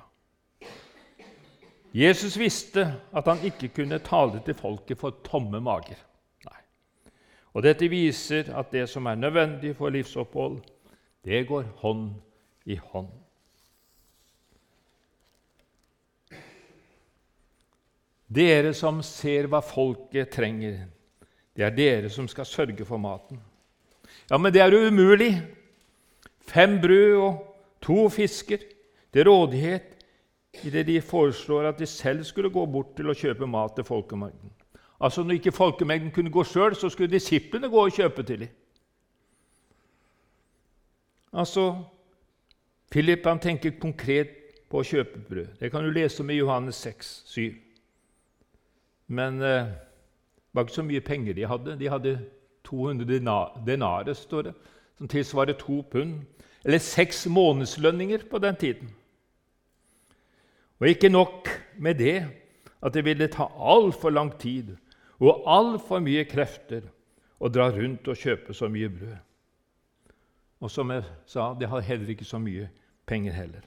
Jesus 1.94 2.40
visste 2.40 2.88
at 3.14 3.28
han 3.30 3.44
ikke 3.46 3.70
kunne 3.76 4.00
tale 4.00 4.42
til 4.46 4.58
folket 4.58 4.98
for 4.98 5.14
tomme 5.24 5.62
mager. 5.62 6.00
Og 7.54 7.62
Dette 7.62 7.90
viser 7.90 8.50
at 8.58 8.72
det 8.74 8.88
som 8.90 9.06
er 9.06 9.20
nødvendig 9.20 9.76
for 9.78 9.94
livsopphold, 9.94 10.58
det 11.24 11.46
går 11.48 11.68
hånd 11.84 12.10
i 12.66 12.76
hånd. 12.76 13.12
Dere 18.34 18.74
som 18.74 19.04
ser 19.06 19.46
hva 19.52 19.62
folket 19.62 20.32
trenger, 20.34 20.88
det 21.54 21.66
er 21.68 21.76
dere 21.76 22.10
som 22.10 22.26
skal 22.28 22.50
sørge 22.50 22.86
for 22.88 22.98
maten. 22.98 23.38
Ja, 24.32 24.40
men 24.40 24.54
det 24.54 24.64
er 24.64 24.74
jo 24.74 24.88
umulig. 24.90 25.36
Fem 26.50 26.80
brød 26.82 27.20
og 27.22 27.44
to 27.84 28.08
fisker 28.10 28.64
til 29.14 29.30
rådighet 29.30 29.94
idet 30.66 30.88
de 30.88 30.98
foreslår 31.02 31.70
at 31.70 31.80
de 31.80 31.86
selv 31.86 32.24
skulle 32.26 32.50
gå 32.50 32.66
bort 32.66 32.96
til 32.98 33.10
å 33.10 33.18
kjøpe 33.18 33.48
mat 33.50 33.76
til 33.78 33.86
folkemengden. 33.86 34.52
Altså 35.04 35.24
Når 35.24 35.32
ikke 35.32 35.52
folkemengden 35.52 36.12
kunne 36.12 36.32
gå 36.32 36.44
sjøl, 36.48 36.76
så 36.76 36.90
skulle 36.90 37.12
disiplene 37.12 37.70
gå 37.70 37.82
og 37.86 37.92
kjøpe 37.92 38.24
til 38.24 38.40
dem. 38.40 38.48
Altså, 41.34 41.84
Philip 42.92 43.26
han 43.26 43.40
tenker 43.40 43.74
konkret 43.82 44.30
på 44.70 44.80
å 44.80 44.86
kjøpe 44.88 45.20
brød. 45.28 45.48
Det 45.60 45.72
kan 45.72 45.84
du 45.84 45.92
lese 45.92 46.24
om 46.24 46.30
i 46.32 46.38
Johannes 46.38 46.80
6, 46.86 47.10
7. 47.26 47.42
Men 49.08 49.42
eh, 49.42 49.66
det 49.68 50.54
var 50.54 50.64
ikke 50.64 50.76
så 50.78 50.86
mye 50.88 51.02
penger 51.04 51.36
de 51.36 51.50
hadde. 51.52 51.76
De 51.80 51.90
hadde 51.90 52.14
200 52.64 53.20
denarer, 53.68 54.14
står 54.14 54.48
det, 54.48 54.54
som 54.98 55.12
tilsvarer 55.12 55.58
to 55.60 55.82
pund, 55.92 56.22
eller 56.64 56.80
seks 56.80 57.26
månedslønninger 57.28 58.24
på 58.32 58.40
den 58.40 58.56
tiden. 58.56 58.96
Og 60.80 60.88
ikke 60.88 61.10
nok 61.10 61.50
med 61.78 62.00
det, 62.00 62.16
at 62.82 62.94
det 62.94 63.06
ville 63.06 63.28
ta 63.28 63.50
altfor 63.60 64.10
lang 64.10 64.32
tid 64.40 64.78
og 65.22 65.44
altfor 65.50 66.02
mye 66.04 66.24
krefter 66.30 66.88
å 67.44 67.50
dra 67.52 67.68
rundt 67.74 68.08
og 68.08 68.20
kjøpe 68.20 68.56
så 68.56 68.70
mye 68.72 68.90
brød. 68.90 69.18
Og 70.64 70.72
som 70.72 70.92
jeg 70.94 71.04
sa, 71.28 71.52
de 71.60 71.68
har 71.68 71.84
heller 71.84 72.14
ikke 72.14 72.28
så 72.28 72.40
mye 72.40 72.70
penger 73.06 73.36
heller. 73.36 73.66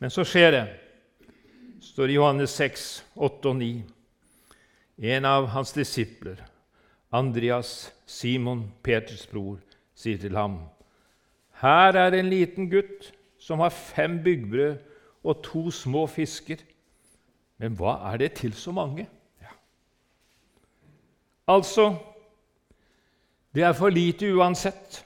Men 0.00 0.12
så 0.12 0.24
skjer 0.24 0.54
det, 0.54 0.64
står 1.84 2.08
i 2.08 2.16
Johannes 2.16 2.54
6, 2.56 2.86
8 3.20 3.50
og 3.50 3.58
9. 3.60 3.70
En 5.12 5.28
av 5.28 5.50
hans 5.52 5.74
disipler, 5.76 6.40
Andreas, 7.12 7.90
Simon, 8.08 8.64
Peters 8.84 9.26
bror, 9.28 9.58
sier 9.96 10.20
til 10.20 10.36
ham.: 10.36 10.58
Her 11.60 11.96
er 11.96 12.16
en 12.16 12.30
liten 12.32 12.70
gutt 12.72 13.10
som 13.40 13.60
har 13.60 13.72
fem 13.72 14.22
byggbrød 14.24 14.76
og 15.24 15.42
to 15.44 15.70
små 15.70 16.06
fisker. 16.06 16.60
Men 17.60 17.76
hva 17.76 17.98
er 18.12 18.16
det 18.22 18.32
til 18.40 18.54
så 18.56 18.72
mange? 18.72 19.06
Altså 21.50 21.90
det 23.54 23.62
er 23.66 23.72
for 23.74 23.90
lite 23.90 24.28
uansett. 24.30 25.00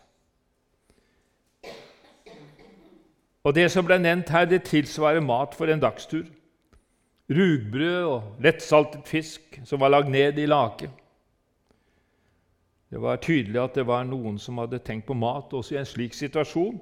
Og 3.45 3.55
det 3.57 3.71
som 3.73 3.85
ble 3.85 3.97
nevnt 4.01 4.33
her, 4.33 4.45
det 4.49 4.67
tilsvarer 4.69 5.25
mat 5.25 5.57
for 5.57 5.69
en 5.73 5.81
dagstur. 5.81 6.27
Rugbrød 7.33 8.05
og 8.05 8.45
lettsaltet 8.45 9.09
fisk 9.09 9.59
som 9.65 9.81
var 9.81 9.95
lagd 9.95 10.13
ned 10.13 10.39
i 10.39 10.47
lake. 10.49 10.91
Det 12.93 13.01
var 13.01 13.17
tydelig 13.17 13.61
at 13.63 13.81
det 13.81 13.87
var 13.89 14.05
noen 14.05 14.37
som 14.39 14.61
hadde 14.61 14.83
tenkt 14.85 15.09
på 15.09 15.17
mat 15.17 15.53
også 15.57 15.75
i 15.75 15.81
en 15.81 15.89
slik 15.89 16.15
situasjon. 16.15 16.77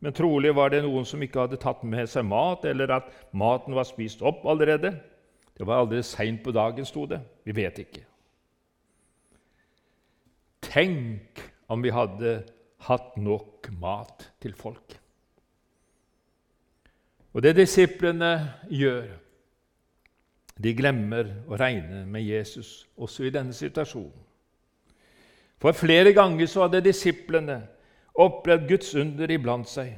Men 0.00 0.16
trolig 0.16 0.54
var 0.56 0.72
det 0.72 0.82
noen 0.84 1.04
som 1.08 1.22
ikke 1.22 1.44
hadde 1.44 1.60
tatt 1.60 1.84
med 1.84 2.08
seg 2.08 2.24
mat, 2.28 2.64
eller 2.64 2.92
at 2.98 3.12
maten 3.32 3.76
var 3.76 3.88
spist 3.88 4.24
opp 4.24 4.44
allerede. 4.48 4.96
Det 5.56 5.64
var 5.64 5.84
allerede 5.84 6.04
seint 6.04 6.42
på 6.44 6.52
dagen, 6.56 6.84
sto 6.84 7.06
det. 7.08 7.20
Vi 7.44 7.56
vet 7.56 7.84
ikke. 7.84 8.04
Tenk 10.76 11.40
om 11.72 11.80
vi 11.80 11.88
hadde 11.88 12.42
hatt 12.84 13.14
nok 13.16 13.70
mat 13.80 14.26
til 14.44 14.52
folk. 14.52 14.98
Og 17.32 17.44
det 17.44 17.54
disiplene 17.56 18.32
gjør, 18.68 19.06
de 20.56 20.72
glemmer 20.76 21.30
å 21.48 21.56
regne 21.60 22.02
med 22.08 22.24
Jesus 22.24 22.86
også 22.96 23.24
i 23.24 23.32
denne 23.32 23.56
situasjonen. 23.56 24.20
For 25.60 25.76
flere 25.76 26.12
ganger 26.16 26.48
så 26.48 26.66
hadde 26.66 26.84
disiplene 26.84 27.62
opplevd 28.12 28.68
Guds 28.68 28.92
under 29.00 29.32
iblant 29.32 29.68
seg. 29.68 29.94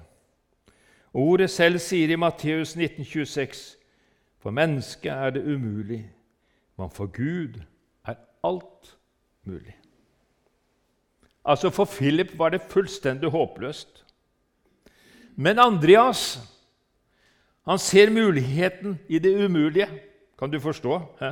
Ordet 1.18 1.50
selv 1.50 1.82
sier 1.82 2.10
i 2.14 2.18
Matteus 2.18 2.76
1926.: 2.78 3.64
For 4.38 4.54
mennesket 4.54 5.10
er 5.10 5.34
det 5.34 5.42
umulig, 5.46 6.04
men 6.78 6.90
for 6.94 7.10
Gud 7.10 7.58
er 8.06 8.22
alt 8.46 8.94
mulig. 9.42 9.77
Altså 11.48 11.70
For 11.72 11.88
Philip 11.88 12.34
var 12.38 12.52
det 12.52 12.66
fullstendig 12.68 13.30
håpløst. 13.32 14.04
Men 15.36 15.58
Andreas 15.58 16.36
han 17.68 17.78
ser 17.78 18.10
muligheten 18.10 18.98
i 19.08 19.18
det 19.18 19.44
umulige. 19.44 19.88
Kan 20.38 20.50
du 20.50 20.60
forstå? 20.60 20.98
Hæ? 21.20 21.30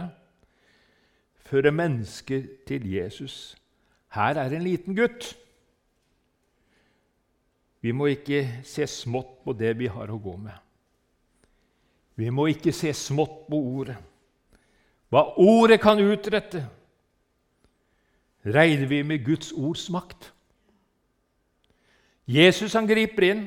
Føre 1.48 1.72
mennesker 1.72 2.42
til 2.68 2.92
Jesus. 2.92 3.56
Her 4.12 4.36
er 4.36 4.52
en 4.52 4.62
liten 4.62 4.96
gutt. 4.96 5.36
Vi 7.80 7.92
må 7.92 8.06
ikke 8.12 8.42
se 8.64 8.86
smått 8.86 9.44
på 9.44 9.54
det 9.56 9.78
vi 9.78 9.86
har 9.86 10.12
å 10.12 10.18
gå 10.20 10.36
med. 10.36 10.56
Vi 12.16 12.28
må 12.30 12.48
ikke 12.52 12.72
se 12.72 12.92
smått 12.92 13.46
på 13.48 13.56
ordet. 13.56 13.96
Hva 15.08 15.22
ordet 15.40 15.80
kan 15.80 16.00
utrette, 16.02 16.66
regner 18.46 18.86
vi 18.86 19.02
med 19.02 19.24
Guds 19.24 19.52
ords 19.52 19.88
makt. 19.90 20.32
Jesus 22.26 22.74
han 22.74 22.86
griper 22.86 23.30
inn. 23.30 23.46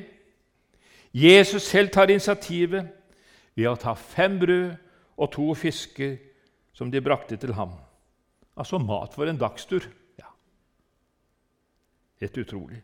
Jesus 1.12 1.62
selv 1.62 1.90
tar 1.92 2.10
initiativet 2.10 2.88
ved 3.56 3.68
å 3.68 3.78
ta 3.80 3.94
fem 3.98 4.38
brød 4.40 4.76
og 5.20 5.32
to 5.34 5.48
fisker 5.58 6.16
som 6.72 6.90
de 6.92 7.02
brakte 7.04 7.36
til 7.36 7.52
ham. 7.56 7.74
Altså 8.56 8.78
mat 8.78 9.14
for 9.14 9.28
en 9.28 9.40
dagstur. 9.40 9.84
Ja. 10.20 10.30
Helt 12.20 12.38
utrolig. 12.38 12.82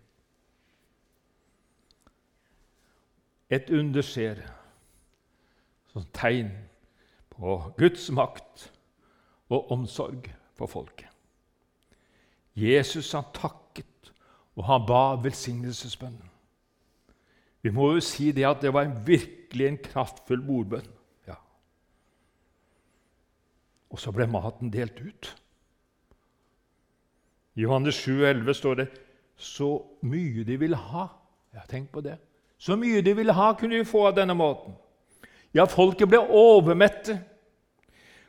Et 3.50 3.70
under 3.70 4.02
skjer 4.02 4.40
som 5.92 6.07
tegn 6.16 6.50
på 7.31 7.61
Guds 7.79 8.09
makt 8.11 8.70
og 9.48 9.70
omsorg 9.72 10.33
for 10.59 10.66
folket. 10.66 11.15
Jesus 12.57 13.12
han 13.12 13.29
takket, 13.35 14.12
og 14.57 14.64
han 14.64 14.87
ba 14.88 15.14
velsignelsesbønnen. 15.21 16.31
Vi 17.62 17.73
må 17.75 17.90
jo 17.97 18.01
si 18.05 18.31
det 18.33 18.47
at 18.47 18.62
det 18.62 18.73
var 18.73 18.87
en 18.87 19.01
virkelig 19.07 19.66
en 19.66 19.79
kraftfull 19.83 20.40
bordbønn. 20.47 20.87
Ja. 21.27 21.35
Og 23.90 24.01
så 24.01 24.12
ble 24.14 24.29
maten 24.31 24.71
delt 24.73 25.01
ut. 25.03 25.33
I 27.57 27.64
Johannes 27.66 27.95
7, 27.95 28.23
11 28.25 28.55
står 28.55 28.75
det 28.75 28.87
så 29.37 29.83
mye 30.07 30.45
de 30.45 30.57
ville 30.61 30.77
ha. 30.77 31.09
Ja, 31.55 31.64
tenk 31.69 31.90
på 31.92 32.01
det. 32.01 32.16
Så 32.59 32.77
mye 32.77 33.03
de 33.03 33.16
ville 33.16 33.33
ha, 33.33 33.53
kunne 33.53 33.77
de 33.77 33.85
få 33.85 34.07
av 34.09 34.16
denne 34.16 34.35
måten. 34.35 34.77
Ja, 35.55 35.64
folket 35.64 36.09
ble 36.09 36.21
overmette. 36.21 37.19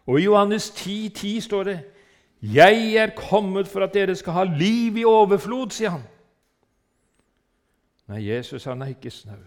Og 0.07 0.19
i 0.19 0.23
Johannes 0.23 0.69
10, 0.69 1.09
10 1.09 1.41
står 1.41 1.63
det 1.63 1.77
'Jeg 2.41 2.93
er 2.95 3.15
kommet 3.15 3.67
for 3.67 3.79
at 3.79 3.93
dere 3.93 4.15
skal 4.15 4.33
ha 4.33 4.43
liv 4.43 4.97
i 4.97 5.03
overflod', 5.03 5.71
sier 5.71 5.89
han. 5.89 6.03
Nei, 8.07 8.29
Jesus 8.29 8.63
han 8.63 8.81
er 8.81 8.93
ikke 8.93 9.11
snau. 9.11 9.41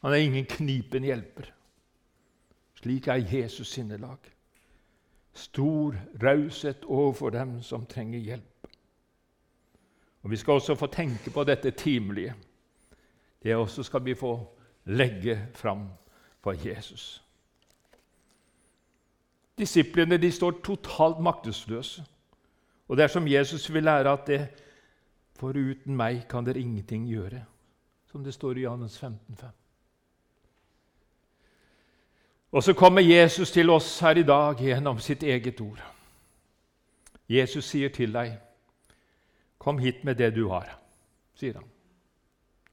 Han 0.00 0.12
er 0.12 0.16
ingen 0.16 0.44
knipen 0.44 1.04
hjelper. 1.04 1.48
Slik 2.74 3.08
er 3.08 3.14
Jesus 3.14 3.68
sinnelag. 3.68 4.18
Stor 5.32 5.94
raushet 6.22 6.84
overfor 6.84 7.30
dem 7.30 7.62
som 7.62 7.86
trenger 7.86 8.18
hjelp. 8.18 8.68
Og 10.22 10.30
Vi 10.30 10.36
skal 10.36 10.52
også 10.52 10.74
få 10.74 10.86
tenke 10.86 11.30
på 11.30 11.44
dette 11.44 11.70
timelige. 11.70 12.34
Det 13.42 13.56
også 13.56 13.82
skal 13.82 14.04
vi 14.04 14.14
få 14.14 14.56
legge 14.84 15.48
fram 15.54 15.88
for 16.40 16.52
Jesus. 16.52 17.24
Disiplene 19.60 20.16
de 20.18 20.32
står 20.32 20.60
totalt 20.64 21.20
maktesløse. 21.20 22.04
Og 22.88 22.96
det 22.96 23.04
er 23.04 23.12
som 23.12 23.28
Jesus 23.28 23.68
vil 23.72 23.84
lære 23.84 24.12
at 24.12 24.26
det 24.26 24.42
Foruten 25.40 25.96
meg 25.96 26.26
kan 26.28 26.44
dere 26.44 26.60
ingenting 26.60 27.06
gjøre 27.08 27.44
som 28.10 28.24
det 28.24 28.34
står 28.34 28.58
i 28.58 28.64
Johannes 28.66 28.98
15, 28.98 29.36
5. 29.36 29.48
Og 32.52 32.62
så 32.62 32.74
kommer 32.74 33.00
Jesus 33.00 33.50
til 33.50 33.70
oss 33.70 34.00
her 34.00 34.18
i 34.18 34.26
dag 34.26 34.58
gjennom 34.58 34.98
sitt 34.98 35.22
eget 35.22 35.60
ord. 35.60 35.80
Jesus 37.28 37.64
sier 37.64 37.88
til 37.88 38.12
deg, 38.12 38.38
'Kom 39.58 39.78
hit 39.78 40.04
med 40.04 40.14
det 40.14 40.34
du 40.34 40.48
har', 40.48 40.78
sier 41.34 41.54
han. 41.54 41.70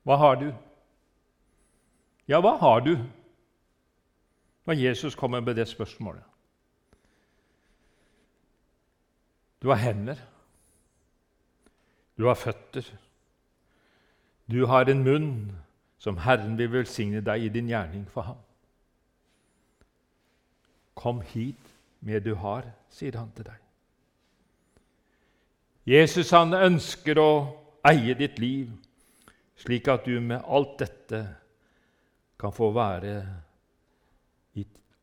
Hva 0.04 0.15
har 0.15 0.36
du? 0.36 0.54
Ja, 2.28 2.41
hva 2.41 2.58
har 2.58 2.80
du? 2.80 2.97
Når 4.65 4.73
Jesus 4.73 5.15
kommer 5.15 5.39
med 5.39 5.56
det 5.56 5.67
spørsmålet. 5.67 6.23
Du 9.62 9.70
har 9.70 9.76
hender. 9.76 10.17
Du 12.17 12.26
har 12.26 12.36
føtter. 12.36 12.86
Du 14.52 14.65
har 14.65 14.89
en 14.89 15.04
munn 15.04 15.32
som 15.98 16.17
Herren 16.17 16.58
vil 16.58 16.72
velsigne 16.72 17.22
deg 17.26 17.43
i 17.43 17.54
din 17.54 17.70
gjerning 17.70 18.06
for 18.10 18.22
ham. 18.22 18.41
Kom 20.96 21.22
hit 21.22 21.74
med 22.00 22.22
du 22.26 22.36
har, 22.36 22.65
sier 22.89 23.17
han 23.17 23.32
til 23.36 23.50
deg. 23.50 23.58
Jesus 25.88 26.32
han 26.36 26.54
ønsker 26.54 27.20
å 27.20 27.32
eie 27.88 28.15
ditt 28.20 28.39
liv, 28.39 28.72
slik 29.58 29.88
at 29.88 30.06
du 30.06 30.20
med 30.22 30.43
alt 30.43 30.78
dette 30.80 31.22
kan 32.38 32.54
få 32.54 32.72
være 32.76 33.17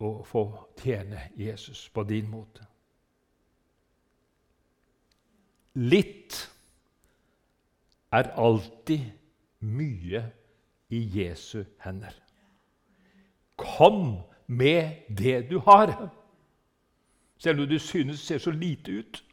og 0.05 0.27
få 0.27 0.43
tjene 0.77 1.31
Jesus 1.37 1.88
på 1.95 2.03
din 2.05 2.29
måte. 2.31 2.67
Litt 5.75 6.37
er 8.15 8.31
alltid 8.39 9.11
mye 9.61 10.23
i 10.95 11.01
Jesu 11.19 11.65
hender. 11.83 12.15
Kom 13.57 14.21
med 14.47 15.09
det 15.09 15.51
du 15.51 15.59
har, 15.59 16.11
selv 17.39 17.61
om 17.61 17.69
du 17.69 17.79
synes 17.79 18.21
det 18.21 18.27
ser 18.27 18.39
så 18.39 18.51
lite 18.51 18.93
ut. 18.93 19.25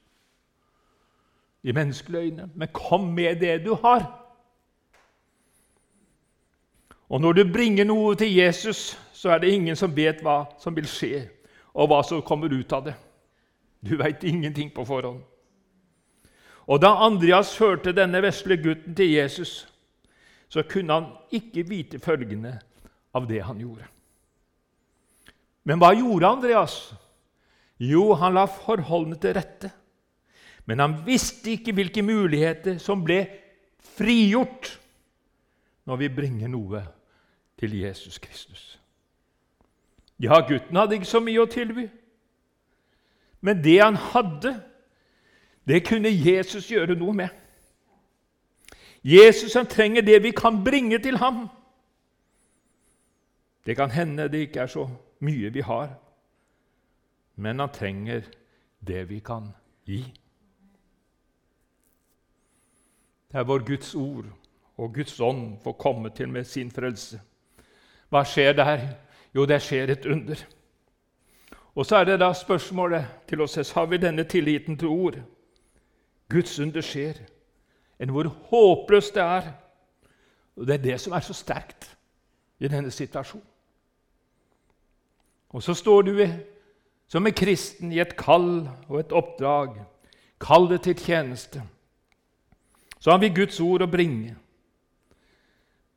i 1.64 1.72
menneskelige 1.72 2.22
øyne, 2.22 2.50
men 2.56 2.68
kom 2.74 3.02
med 3.02 3.36
det 3.36 3.66
du 3.66 3.74
har. 3.74 4.18
Og 7.10 7.22
når 7.22 7.32
du 7.32 7.54
bringer 7.54 7.84
noe 7.84 8.16
til 8.16 8.36
Jesus, 8.36 8.98
så 9.14 9.30
er 9.30 9.38
det 9.38 9.54
ingen 9.54 9.76
som 9.76 9.96
vet 9.96 10.24
hva 10.26 10.46
som 10.60 10.76
vil 10.76 10.88
skje, 10.88 11.30
og 11.74 11.88
hva 11.88 12.02
som 12.08 12.22
kommer 12.22 12.50
ut 12.50 12.74
av 12.74 12.86
det. 12.86 12.96
Du 13.90 13.98
veit 13.98 14.24
ingenting 14.24 14.74
på 14.74 14.86
forhånd. 14.86 15.22
Og 16.68 16.82
da 16.82 16.94
Andreas 17.06 17.56
førte 17.58 17.94
denne 17.96 18.22
vesle 18.24 18.58
gutten 18.62 18.96
til 18.96 19.14
Jesus, 19.16 19.66
så 20.52 20.64
kunne 20.68 20.94
han 20.94 21.10
ikke 21.32 21.64
vite 21.68 22.00
følgende 22.00 22.58
av 23.16 23.28
det 23.28 23.42
han 23.48 23.60
gjorde. 23.60 23.88
Men 25.64 25.82
hva 25.82 25.94
gjorde 25.96 26.28
Andreas? 26.28 26.76
Jo, 27.82 28.12
han 28.18 28.36
la 28.36 28.46
forholdene 28.50 29.18
til 29.22 29.36
rette. 29.38 29.72
Men 30.70 30.84
han 30.84 30.98
visste 31.06 31.56
ikke 31.56 31.74
hvilke 31.76 32.04
muligheter 32.06 32.78
som 32.82 33.02
ble 33.06 33.24
frigjort 33.98 34.76
når 35.90 36.04
vi 36.04 36.12
bringer 36.14 36.52
noe 36.52 36.84
til 37.60 37.74
Jesus 37.80 38.20
Kristus. 38.22 38.78
Ja, 40.22 40.38
gutten 40.46 40.78
hadde 40.78 41.00
ikke 41.00 41.10
så 41.10 41.22
mye 41.24 41.42
å 41.42 41.50
tilby, 41.50 41.88
men 43.42 43.64
det 43.64 43.80
han 43.82 43.98
hadde, 43.98 44.54
det 45.68 45.86
kunne 45.88 46.10
Jesus 46.10 46.70
gjøre 46.72 46.96
noe 46.96 47.14
med. 47.14 47.30
Jesus 49.04 49.54
han 49.54 49.66
trenger 49.66 50.02
det 50.02 50.24
vi 50.24 50.32
kan 50.32 50.64
bringe 50.64 51.00
til 51.00 51.18
ham. 51.18 51.48
Det 53.66 53.76
kan 53.76 53.92
hende 53.92 54.30
det 54.30 54.48
ikke 54.48 54.60
er 54.60 54.68
så 54.68 54.88
mye 55.20 55.54
vi 55.54 55.62
har, 55.62 55.94
men 57.36 57.60
han 57.60 57.70
trenger 57.70 58.22
det 58.88 59.10
vi 59.10 59.20
kan 59.20 59.52
gi. 59.86 60.02
Det 63.32 63.40
er 63.40 63.44
vår 63.44 63.66
Guds 63.66 63.96
ord 63.96 64.26
og 64.78 64.94
Guds 64.94 65.20
ånd 65.20 65.60
får 65.64 65.78
komme 65.80 66.10
til 66.10 66.30
med 66.30 66.44
sin 66.44 66.72
frelse. 66.72 67.22
Hva 68.10 68.24
skjer 68.26 68.54
der? 68.54 68.88
Jo, 69.36 69.46
det 69.46 69.62
skjer 69.62 69.94
et 69.94 70.06
under. 70.06 70.36
Og 71.76 71.86
så 71.86 72.02
er 72.02 72.04
det 72.04 72.20
da 72.20 72.34
spørsmålet 72.34 73.06
til 73.28 73.42
oss 73.42 73.72
har 73.72 73.86
vi 73.86 73.98
denne 73.98 74.24
tilliten 74.24 74.78
til 74.78 74.88
ord. 74.88 75.22
Guds 76.32 76.58
under 76.64 76.84
skjer. 76.86 77.20
Enn 78.02 78.14
hvor 78.16 78.30
håpløst 78.50 79.16
det 79.16 79.24
er. 79.24 79.52
Og 80.56 80.68
Det 80.68 80.78
er 80.78 80.84
det 80.84 81.00
som 81.02 81.14
er 81.14 81.24
så 81.26 81.36
sterkt 81.36 81.90
i 82.60 82.70
denne 82.72 82.92
situasjonen. 82.92 83.48
Og 85.52 85.64
så 85.64 85.74
står 85.76 86.02
du 86.08 86.16
som 87.12 87.28
en 87.28 87.36
kristen 87.36 87.92
i 87.92 88.00
et 88.00 88.16
kall 88.16 88.70
og 88.88 89.00
et 89.00 89.12
oppdrag, 89.12 89.82
Kall 90.42 90.70
det 90.70 90.82
til 90.82 90.96
tjeneste. 90.98 91.62
Så 93.00 93.12
har 93.12 93.18
vi 93.18 93.30
Guds 93.30 93.60
ord 93.62 93.84
å 93.86 93.90
bringe. 93.90 94.34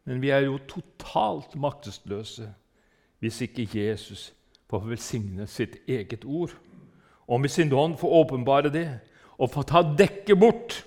Men 0.05 0.21
vi 0.21 0.29
er 0.29 0.45
jo 0.45 0.59
totalt 0.69 1.55
maktesløse 1.57 2.51
hvis 3.25 3.41
ikke 3.47 3.65
Jesus 3.73 4.35
får 4.69 4.85
velsigne 4.85 5.47
sitt 5.49 5.79
eget 5.89 6.25
ord. 6.25 6.53
Og 7.27 7.41
med 7.41 7.49
sin 7.49 7.73
ånd 7.73 7.97
får 7.97 8.17
åpenbare 8.21 8.73
det 8.73 8.89
og 9.39 9.51
få 9.51 9.63
ta 9.63 9.83
dekket 9.99 10.39
bort 10.39 10.85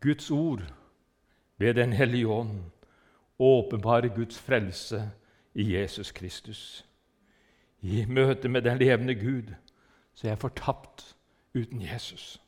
Guds 0.00 0.30
ord 0.30 0.62
ved 1.58 1.74
Den 1.74 1.92
hellige 1.92 2.28
ånd, 2.28 2.60
åpenbare 3.38 4.08
Guds 4.08 4.38
frelse 4.38 5.10
i 5.54 5.74
Jesus 5.76 6.12
Kristus. 6.12 6.86
I 7.80 8.04
møte 8.04 8.48
med 8.48 8.62
den 8.62 8.78
levende 8.78 9.14
Gud 9.14 9.54
så 10.14 10.26
er 10.26 10.30
jeg 10.30 10.38
fortapt 10.38 11.16
uten 11.54 11.82
Jesus. 11.82 12.42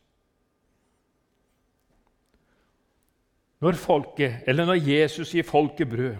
Når, 3.60 3.72
folket, 3.72 4.34
eller 4.46 4.64
når 4.64 4.74
Jesus 4.74 5.32
gir 5.32 5.42
folket 5.42 5.88
brød, 5.88 6.16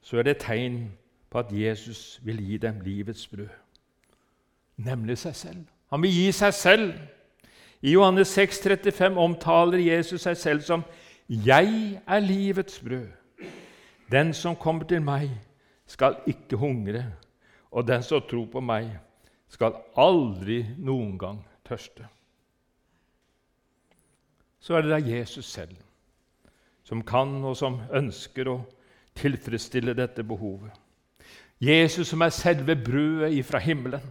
så 0.00 0.18
er 0.18 0.22
det 0.22 0.36
tegn 0.40 0.92
på 1.30 1.38
at 1.38 1.52
Jesus 1.52 2.20
vil 2.24 2.44
gi 2.44 2.56
dem 2.56 2.80
livets 2.80 3.26
brød, 3.26 3.48
nemlig 4.76 5.18
seg 5.18 5.36
selv. 5.36 5.64
Han 5.90 6.02
vil 6.02 6.12
gi 6.12 6.32
seg 6.32 6.54
selv. 6.54 6.92
I 7.80 7.94
Johannes 7.94 8.28
6, 8.34 8.60
35 8.64 9.18
omtaler 9.18 9.78
Jesus 9.78 10.22
seg 10.26 10.36
selv 10.36 10.60
som 10.62 10.84
'Jeg 11.28 12.00
er 12.06 12.20
livets 12.20 12.80
brød'. 12.80 13.12
Den 14.10 14.34
som 14.34 14.56
kommer 14.56 14.84
til 14.84 15.02
meg, 15.02 15.30
skal 15.86 16.16
ikke 16.26 16.56
hungre, 16.56 17.12
og 17.70 17.86
den 17.88 18.02
som 18.02 18.20
tror 18.20 18.46
på 18.46 18.60
meg, 18.60 18.98
skal 19.48 19.72
aldri 19.96 20.66
noen 20.78 21.18
gang 21.18 21.46
tørste. 21.64 22.06
Så 24.60 24.74
er 24.74 24.82
det 24.82 24.90
da 24.90 25.16
Jesus 25.16 25.44
selv 25.44 25.76
som 26.88 27.02
kan 27.04 27.44
og 27.44 27.56
som 27.56 27.82
ønsker 27.92 28.48
å 28.48 28.62
tilfredsstille 29.18 29.92
dette 29.96 30.24
behovet. 30.24 30.72
Jesus 31.60 32.08
som 32.08 32.22
er 32.24 32.32
selve 32.32 32.76
brødet 32.76 33.34
ifra 33.36 33.60
himmelen. 33.60 34.04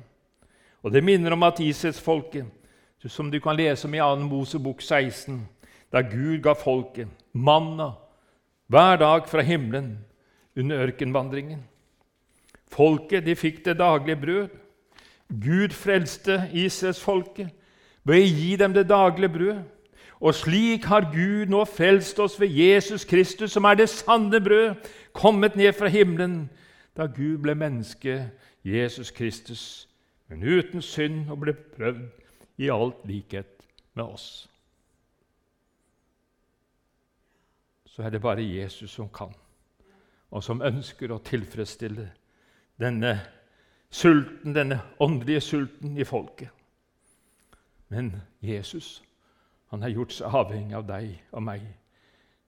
Og 0.87 0.93
Det 0.93 1.03
minner 1.03 1.33
om 1.35 1.43
at 1.43 1.59
Israelsfolket, 1.59 2.45
som 3.11 3.31
du 3.31 3.41
kan 3.43 3.57
lese 3.59 3.87
om 3.87 3.93
i 3.93 3.99
2. 3.99 4.15
Mosebok 4.23 4.81
16, 4.81 5.41
da 5.91 5.99
Gud 5.99 6.39
ga 6.43 6.53
folket 6.55 7.09
manna 7.33 7.89
hver 8.71 8.95
dag 8.95 9.27
fra 9.27 9.41
himmelen 9.43 9.97
under 10.55 10.85
ørkenvandringen. 10.85 11.59
Folket 12.71 13.25
de 13.25 13.35
fikk 13.35 13.65
det 13.65 13.77
daglige 13.79 14.15
brød. 14.15 14.47
Gud 15.27 15.75
frelste 15.75 16.45
Israelsfolket 16.53 17.51
ved 18.07 18.23
å 18.23 18.31
gi 18.39 18.55
dem 18.55 18.73
det 18.73 18.87
daglige 18.87 19.33
brød. 19.33 19.59
Og 20.23 20.35
slik 20.35 20.87
har 20.87 21.11
Gud 21.11 21.51
nå 21.51 21.65
frelst 21.67 22.19
oss 22.19 22.39
ved 22.39 22.47
Jesus 22.47 23.03
Kristus, 23.03 23.51
som 23.51 23.67
er 23.67 23.75
det 23.75 23.89
sanne 23.89 24.39
brød, 24.39 24.79
kommet 25.11 25.59
ned 25.59 25.75
fra 25.75 25.91
himmelen 25.91 26.45
da 26.95 27.11
Gud 27.11 27.43
ble 27.43 27.59
menneske, 27.59 28.29
Jesus 28.63 29.11
Kristus, 29.11 29.86
men 30.27 30.43
uten 30.43 30.83
synd 30.83 31.31
og 31.31 31.41
ble 31.43 31.53
prøvd 31.53 32.61
i 32.63 32.69
alt 32.73 33.03
likhet 33.07 33.67
med 33.93 34.05
oss. 34.05 34.29
Så 37.85 38.03
er 38.03 38.13
det 38.13 38.21
bare 38.21 38.45
Jesus 38.45 38.91
som 38.91 39.09
kan 39.09 39.33
og 40.35 40.43
som 40.43 40.61
ønsker 40.61 41.11
å 41.11 41.21
tilfredsstille 41.23 42.09
denne 42.79 43.13
sulten, 43.89 44.53
denne 44.53 44.81
åndelige 44.99 45.41
sulten 45.41 45.95
i 45.97 46.05
folket. 46.07 46.51
Men 47.87 48.11
Jesus 48.43 48.97
han 49.71 49.83
har 49.83 49.91
gjort 49.91 50.15
seg 50.15 50.35
avhengig 50.35 50.75
av 50.77 50.85
deg 50.87 51.13
og 51.35 51.43
meg 51.43 51.63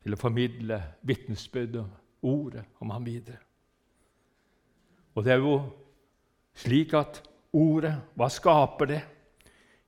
til 0.04 0.16
å 0.16 0.20
formidle 0.20 0.80
vitnesbyrd 1.08 1.80
ordet 2.28 2.64
om 2.80 2.92
ham 2.94 3.08
videre. 3.08 3.40
Og 5.16 5.26
det 5.26 5.34
er 5.34 5.44
jo 5.44 5.56
slik 6.56 6.94
at 6.96 7.20
ordet, 7.54 7.96
hva 8.16 8.30
skaper 8.30 8.90
det? 8.90 9.02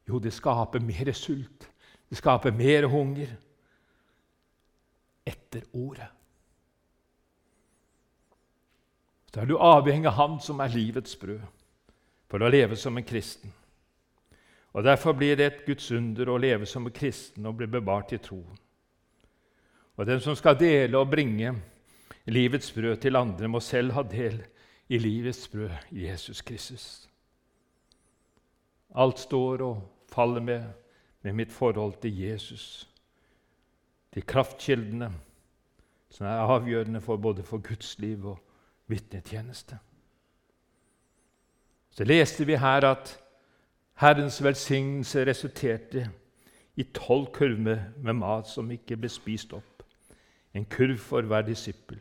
Jo, 0.08 0.20
det 0.20 0.34
skaper 0.34 0.84
mer 0.84 1.12
sult. 1.14 1.68
Det 2.10 2.18
skaper 2.20 2.52
mer 2.52 2.88
hunger 2.92 3.30
etter 5.26 5.64
ordet. 5.72 6.10
Da 9.32 9.42
er 9.42 9.48
du 9.48 9.56
avhengig 9.58 10.10
av 10.10 10.18
Han 10.18 10.40
som 10.44 10.60
er 10.60 10.74
livets 10.74 11.16
brød, 11.16 11.44
for 12.28 12.44
å 12.44 12.50
leve 12.52 12.76
som 12.76 12.98
en 12.98 13.08
kristen. 13.08 13.54
Og 14.74 14.84
Derfor 14.84 15.14
blir 15.14 15.36
det 15.36 15.46
et 15.46 15.66
Guds 15.66 15.92
under 15.92 16.30
å 16.30 16.40
leve 16.40 16.66
som 16.66 16.86
en 16.88 16.96
kristen 16.96 17.46
og 17.46 17.58
bli 17.60 17.68
bevart 17.68 18.12
i 18.16 18.20
troen. 18.24 18.58
Og 19.96 20.06
Den 20.06 20.20
som 20.20 20.36
skal 20.36 20.60
dele 20.60 20.98
og 20.98 21.12
bringe 21.12 21.54
livets 22.26 22.72
brød 22.72 22.98
til 23.02 23.16
andre, 23.16 23.48
må 23.48 23.60
selv 23.60 23.92
ha 23.92 24.04
del 24.04 24.42
i 24.90 24.98
livets 24.98 25.48
brød, 25.48 25.72
Jesus 25.92 26.42
Kristus. 26.42 27.11
Alt 28.96 29.20
står 29.20 29.62
og 29.64 29.82
faller 30.12 30.42
med, 30.42 30.64
med 31.22 31.34
mitt 31.34 31.52
forhold 31.52 31.94
til 32.02 32.18
Jesus, 32.20 32.90
til 34.14 34.26
kraftkildene, 34.28 35.12
som 36.10 36.28
er 36.28 36.44
avgjørende 36.44 37.02
for 37.02 37.18
både 37.18 37.44
for 37.44 37.58
Guds 37.64 38.00
liv 38.00 38.26
og 38.26 38.40
vitnetjeneste. 38.88 39.78
Så 41.92 42.04
leste 42.04 42.46
vi 42.46 42.56
her 42.56 42.88
at 42.88 43.20
Herrens 44.02 44.44
velsignelse 44.44 45.26
resulterte 45.26 46.10
i 46.76 46.84
tolv 46.84 47.28
kurver 47.34 47.80
med 47.98 48.14
mat 48.14 48.48
som 48.48 48.72
ikke 48.72 48.98
ble 48.98 49.10
spist 49.12 49.54
opp. 49.54 49.84
En 50.54 50.66
kurv 50.66 50.98
for 50.98 51.22
hver 51.22 51.46
disippel. 51.48 52.00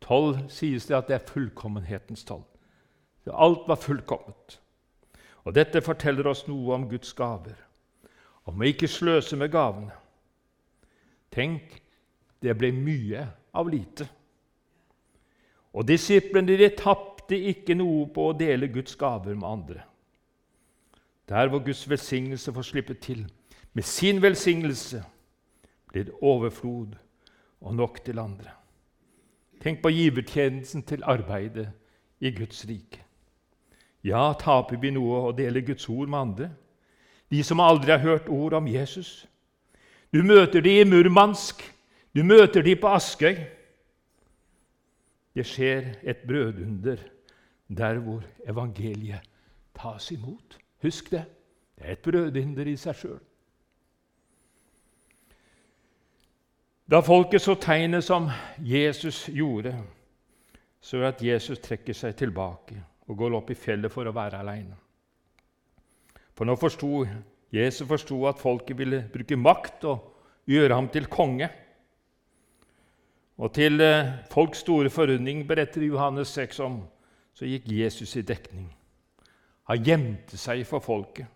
Tolv 0.00 0.38
sies 0.48 0.86
det 0.86 0.96
at 0.96 1.08
det 1.08 1.14
er 1.18 1.28
fullkommenhetens 1.28 2.24
tall. 2.24 2.44
Alt 3.26 3.68
var 3.68 3.76
fullkomment. 3.80 4.61
Og 5.44 5.54
Dette 5.54 5.82
forteller 5.82 6.28
oss 6.30 6.44
noe 6.46 6.74
om 6.76 6.86
Guds 6.90 7.12
gaver, 7.18 7.56
om 8.46 8.60
å 8.60 8.68
ikke 8.68 8.90
sløse 8.90 9.36
med 9.38 9.50
gavene. 9.52 9.94
Tenk, 11.32 11.78
det 12.42 12.54
ble 12.58 12.72
mye 12.74 13.24
av 13.54 13.70
lite. 13.70 14.06
Og 15.72 15.86
disiplene 15.88 16.58
de 16.58 16.68
tapte 16.76 17.38
ikke 17.38 17.74
noe 17.78 18.06
på 18.12 18.28
å 18.28 18.36
dele 18.36 18.70
Guds 18.70 18.94
gaver 18.98 19.34
med 19.34 19.48
andre. 19.48 19.84
Der 21.30 21.48
hvor 21.48 21.62
Guds 21.64 21.84
velsignelse 21.88 22.52
får 22.52 22.68
slippe 22.68 22.94
til, 22.94 23.24
med 23.72 23.86
sin 23.88 24.20
velsignelse 24.22 25.00
blir 25.88 26.04
det 26.04 26.18
overflod 26.20 26.98
og 27.60 27.74
nok 27.74 28.02
til 28.04 28.18
andre. 28.18 28.52
Tenk 29.62 29.80
på 29.82 29.92
givertjenesten 29.94 30.82
til 30.82 31.04
arbeidet 31.06 31.70
i 32.20 32.30
Guds 32.34 32.64
rike. 32.68 33.00
Ja, 34.02 34.32
taper 34.34 34.80
vi 34.82 34.90
noe 34.90 35.28
å 35.28 35.34
dele 35.36 35.62
Guds 35.62 35.86
ord 35.88 36.10
med 36.10 36.18
andre? 36.18 36.48
De 37.30 37.42
som 37.46 37.62
aldri 37.62 37.94
har 37.94 38.02
hørt 38.02 38.28
ord 38.28 38.56
om 38.58 38.66
Jesus. 38.68 39.26
Du 40.12 40.22
møter 40.26 40.60
de 40.60 40.80
i 40.80 40.84
Murmansk, 40.84 41.62
du 42.12 42.22
møter 42.26 42.62
de 42.66 42.74
på 42.76 42.90
Askøy. 42.92 43.38
Det 45.32 45.46
skjer 45.48 45.94
et 46.02 46.26
brødunder 46.28 47.00
der 47.72 48.02
hvor 48.04 48.26
evangeliet 48.44 49.22
tas 49.78 50.10
imot. 50.12 50.58
Husk 50.82 51.10
det. 51.14 51.24
Det 51.78 51.86
er 51.86 51.96
et 51.96 52.04
brødhinder 52.04 52.68
i 52.68 52.76
seg 52.76 52.98
sjøl. 52.98 53.20
Da 56.90 57.00
folket 57.00 57.40
så 57.40 57.54
tegnet 57.56 58.04
som 58.04 58.28
Jesus 58.58 59.24
gjorde, 59.32 59.72
så 60.82 60.98
er 60.98 61.00
det 61.00 61.12
at 61.14 61.22
Jesus 61.24 61.62
trekker 61.64 61.96
seg 61.96 62.18
tilbake 62.18 62.82
og 63.08 63.18
går 63.18 63.36
opp 63.36 63.50
i 63.50 63.58
fjellet 63.58 63.92
for 63.92 64.06
å 64.06 64.14
være 64.14 64.40
alene. 64.42 64.76
For 66.32 66.48
nå 66.48 66.56
forsto 66.56 67.04
Jesus 67.52 67.88
forsto 67.88 68.16
at 68.30 68.40
folket 68.40 68.78
ville 68.78 69.02
bruke 69.12 69.36
makt 69.36 69.84
og 69.90 70.48
gjøre 70.48 70.74
ham 70.78 70.88
til 70.88 71.08
konge. 71.12 71.50
Og 73.36 73.52
til 73.52 73.80
eh, 73.84 74.14
folks 74.32 74.62
store 74.64 74.90
forundring 74.90 75.44
beretter 75.48 75.84
Johannes 75.84 76.32
6 76.32 76.60
om, 76.64 76.80
så 77.34 77.48
gikk 77.48 77.68
Jesus 77.68 78.16
i 78.16 78.24
dekning. 78.24 78.70
Han 79.68 79.84
gjemte 79.84 80.38
seg 80.40 80.64
for 80.68 80.84
folket. 80.84 81.26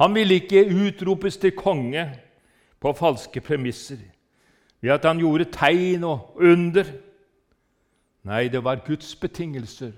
Han 0.00 0.14
ville 0.14 0.40
ikke 0.40 0.64
utropes 0.66 1.36
til 1.36 1.54
konge 1.56 2.04
på 2.80 2.92
falske 2.96 3.40
premisser 3.44 4.00
ved 4.80 4.94
at 4.94 5.04
han 5.04 5.20
gjorde 5.20 5.50
tegn 5.52 6.04
og 6.08 6.40
under. 6.40 6.88
Nei, 8.24 8.48
det 8.48 8.64
var 8.64 8.82
Guds 8.86 9.12
betingelser 9.16 9.92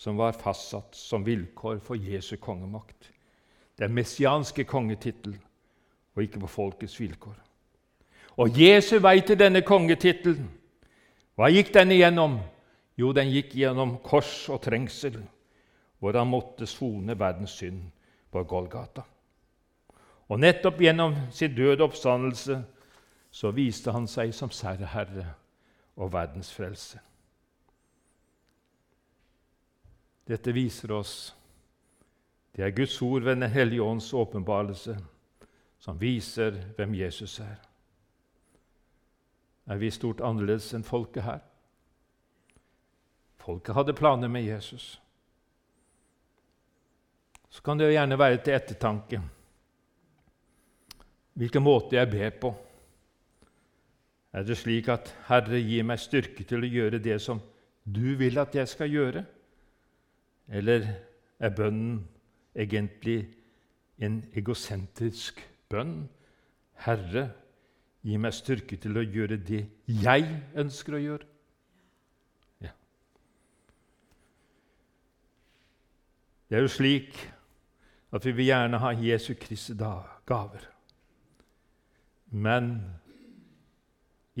som 0.00 0.16
var 0.16 0.32
fastsatt 0.32 0.94
som 0.96 1.24
vilkår 1.24 1.78
for 1.84 1.96
Jesu 1.96 2.36
kongemakt. 2.40 3.10
Er 3.80 3.88
messianske 3.88 4.64
kongetittel, 4.64 5.34
og 6.16 6.22
ikke 6.22 6.40
på 6.40 6.48
folkets 6.48 6.98
vilkår. 7.00 7.36
Og 8.40 8.56
Jesu 8.56 8.98
vei 9.00 9.20
til 9.20 9.36
denne 9.40 9.60
kongetittelen, 9.64 10.48
hva 11.36 11.48
gikk 11.52 11.72
den 11.72 11.92
igjennom? 11.92 12.38
Jo, 12.96 13.12
den 13.16 13.28
gikk 13.32 13.54
gjennom 13.56 13.98
kors 14.04 14.48
og 14.52 14.60
trengsel, 14.64 15.16
hvor 16.00 16.16
han 16.16 16.28
måtte 16.28 16.68
sone 16.68 17.16
verdens 17.16 17.58
synd 17.60 17.82
på 18.32 18.44
Golgata. 18.48 19.04
Og 20.28 20.40
nettopp 20.40 20.80
gjennom 20.80 21.16
sin 21.32 21.54
døde 21.56 21.84
oppstandelse 21.84 22.60
så 23.30 23.52
viste 23.56 23.92
han 23.92 24.08
seg 24.08 24.32
som 24.36 24.52
særherre 24.52 25.28
og 25.96 26.12
verdens 26.12 26.52
frelse. 26.52 27.00
Dette 30.30 30.54
viser 30.54 30.92
oss 30.94 31.14
det 32.52 32.66
er 32.66 32.74
Guds 32.74 33.02
ord 33.02 33.22
ved 33.22 33.36
Den 33.36 33.50
hellige 33.50 33.82
ånds 33.82 34.12
åpenbarelse 34.14 34.98
som 35.78 35.98
viser 35.98 36.58
hvem 36.76 36.94
Jesus 36.94 37.38
er. 37.40 37.56
Er 39.70 39.78
vi 39.78 39.90
stort 39.90 40.20
annerledes 40.20 40.66
enn 40.74 40.84
folket 40.84 41.24
her? 41.24 41.38
Folket 43.40 43.74
hadde 43.74 43.94
planer 43.96 44.28
med 44.28 44.44
Jesus. 44.44 45.00
Så 47.48 47.62
kan 47.62 47.78
det 47.78 47.88
jo 47.88 47.94
gjerne 47.94 48.18
være 48.18 48.42
til 48.44 48.58
ettertanke 48.58 49.22
hvilken 51.40 51.62
måte 51.64 51.96
jeg 51.96 52.10
ber 52.10 52.34
på. 52.42 52.50
Er 54.36 54.42
det 54.44 54.58
slik 54.58 54.88
at 54.88 55.14
'Herre, 55.26 55.58
gi 55.58 55.82
meg 55.82 55.98
styrke 55.98 56.44
til 56.44 56.60
å 56.60 56.72
gjøre 56.76 56.98
det 56.98 57.20
som 57.22 57.40
du 57.84 58.16
vil 58.16 58.38
at 58.38 58.54
jeg 58.54 58.68
skal 58.68 58.90
gjøre'? 58.90 59.24
Eller 60.50 60.86
er 61.38 61.54
bønnen 61.54 62.08
egentlig 62.54 63.28
en 64.02 64.24
egosentrisk 64.34 65.40
bønn? 65.70 66.08
Herre, 66.84 67.28
gi 68.02 68.16
meg 68.16 68.34
styrke 68.34 68.78
til 68.80 68.96
å 68.96 69.04
gjøre 69.04 69.36
det 69.36 69.60
jeg 70.00 70.26
ønsker 70.58 70.96
å 70.96 71.02
gjøre. 71.02 71.26
Ja. 72.64 72.72
Det 76.48 76.58
er 76.58 76.64
jo 76.64 76.72
slik 76.72 77.20
at 78.10 78.26
vi 78.26 78.32
vil 78.34 78.50
gjerne 78.50 78.80
ha 78.82 78.94
Jesu 78.96 79.34
Kristi 79.38 79.76
gaver. 79.76 80.64
Men 82.30 82.72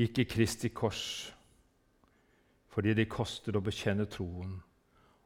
ikke 0.00 0.24
Kristi 0.24 0.72
kors, 0.74 1.04
fordi 2.70 2.94
det 2.94 3.10
koster 3.10 3.58
å 3.58 3.62
bekjenne 3.62 4.08
troen 4.10 4.56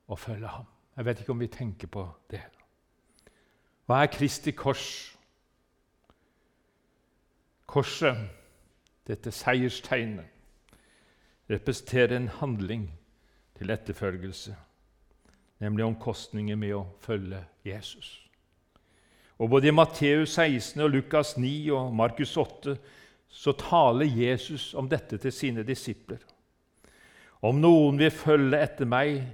og 0.09 0.19
følge 0.19 0.51
ham. 0.51 0.74
Jeg 0.97 1.05
vet 1.05 1.21
ikke 1.21 1.33
om 1.33 1.41
vi 1.41 1.51
tenker 1.51 1.91
på 1.91 2.05
det. 2.31 2.43
Hva 3.87 4.03
er 4.03 4.13
Kristi 4.13 4.55
kors? 4.57 4.87
Korset, 7.67 8.17
dette 9.09 9.33
seierstegnet, 9.35 10.29
representerer 11.51 12.17
en 12.17 12.29
handling 12.29 12.87
til 13.59 13.71
etterfølgelse, 13.71 14.55
nemlig 15.61 15.85
omkostninger 15.85 16.57
med 16.57 16.77
å 16.79 16.85
følge 17.03 17.43
Jesus. 17.67 18.21
Og 19.39 19.51
Både 19.51 19.69
i 19.69 19.75
Matteus 19.75 20.37
16, 20.39 20.81
og 20.81 20.91
Lukas 20.91 21.37
9 21.37 21.73
og 21.75 21.95
Markus 21.95 22.37
8 22.37 22.77
så 23.29 23.53
taler 23.59 24.07
Jesus 24.07 24.75
om 24.75 24.89
dette 24.89 25.19
til 25.19 25.33
sine 25.33 25.65
disipler. 25.67 26.23
Om 27.43 27.59
noen 27.61 27.99
vil 27.99 28.15
følge 28.15 28.61
etter 28.63 28.87
meg, 28.89 29.25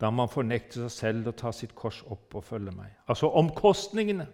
da 0.00 0.10
må 0.12 0.26
han 0.26 0.32
fornekte 0.32 0.82
seg 0.82 0.92
selv 0.92 1.30
og 1.30 1.38
ta 1.40 1.52
sitt 1.56 1.72
kors 1.76 2.02
opp 2.12 2.36
og 2.36 2.44
følge 2.44 2.74
meg. 2.76 2.90
Altså 3.08 3.30
omkostningene. 3.40 4.26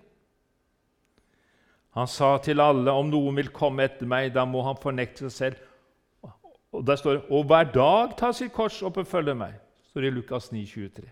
Han 1.94 2.09
sa 2.09 2.35
til 2.42 2.61
alle 2.64 2.90
om 2.96 3.11
noen 3.12 3.37
vil 3.37 3.53
komme 3.55 3.85
etter 3.87 4.09
meg, 4.09 4.33
da 4.35 4.46
må 4.48 4.64
han 4.66 4.81
fornekte 4.81 5.29
seg 5.29 5.35
selv. 5.37 6.33
Og 6.72 6.87
der 6.88 6.96
står 6.96 7.18
det 7.18 7.37
og 7.37 7.44
hver 7.51 7.68
dag 7.68 8.14
ta 8.18 8.33
sitt 8.33 8.55
kors 8.55 8.81
opp 8.83 8.98
og 8.98 9.07
følge 9.07 9.35
meg. 9.37 9.59
står 9.90 10.01
det 10.01 10.09
i 10.09 10.14
Lukas 10.16 10.53
9, 10.53 10.64
23. 10.66 11.11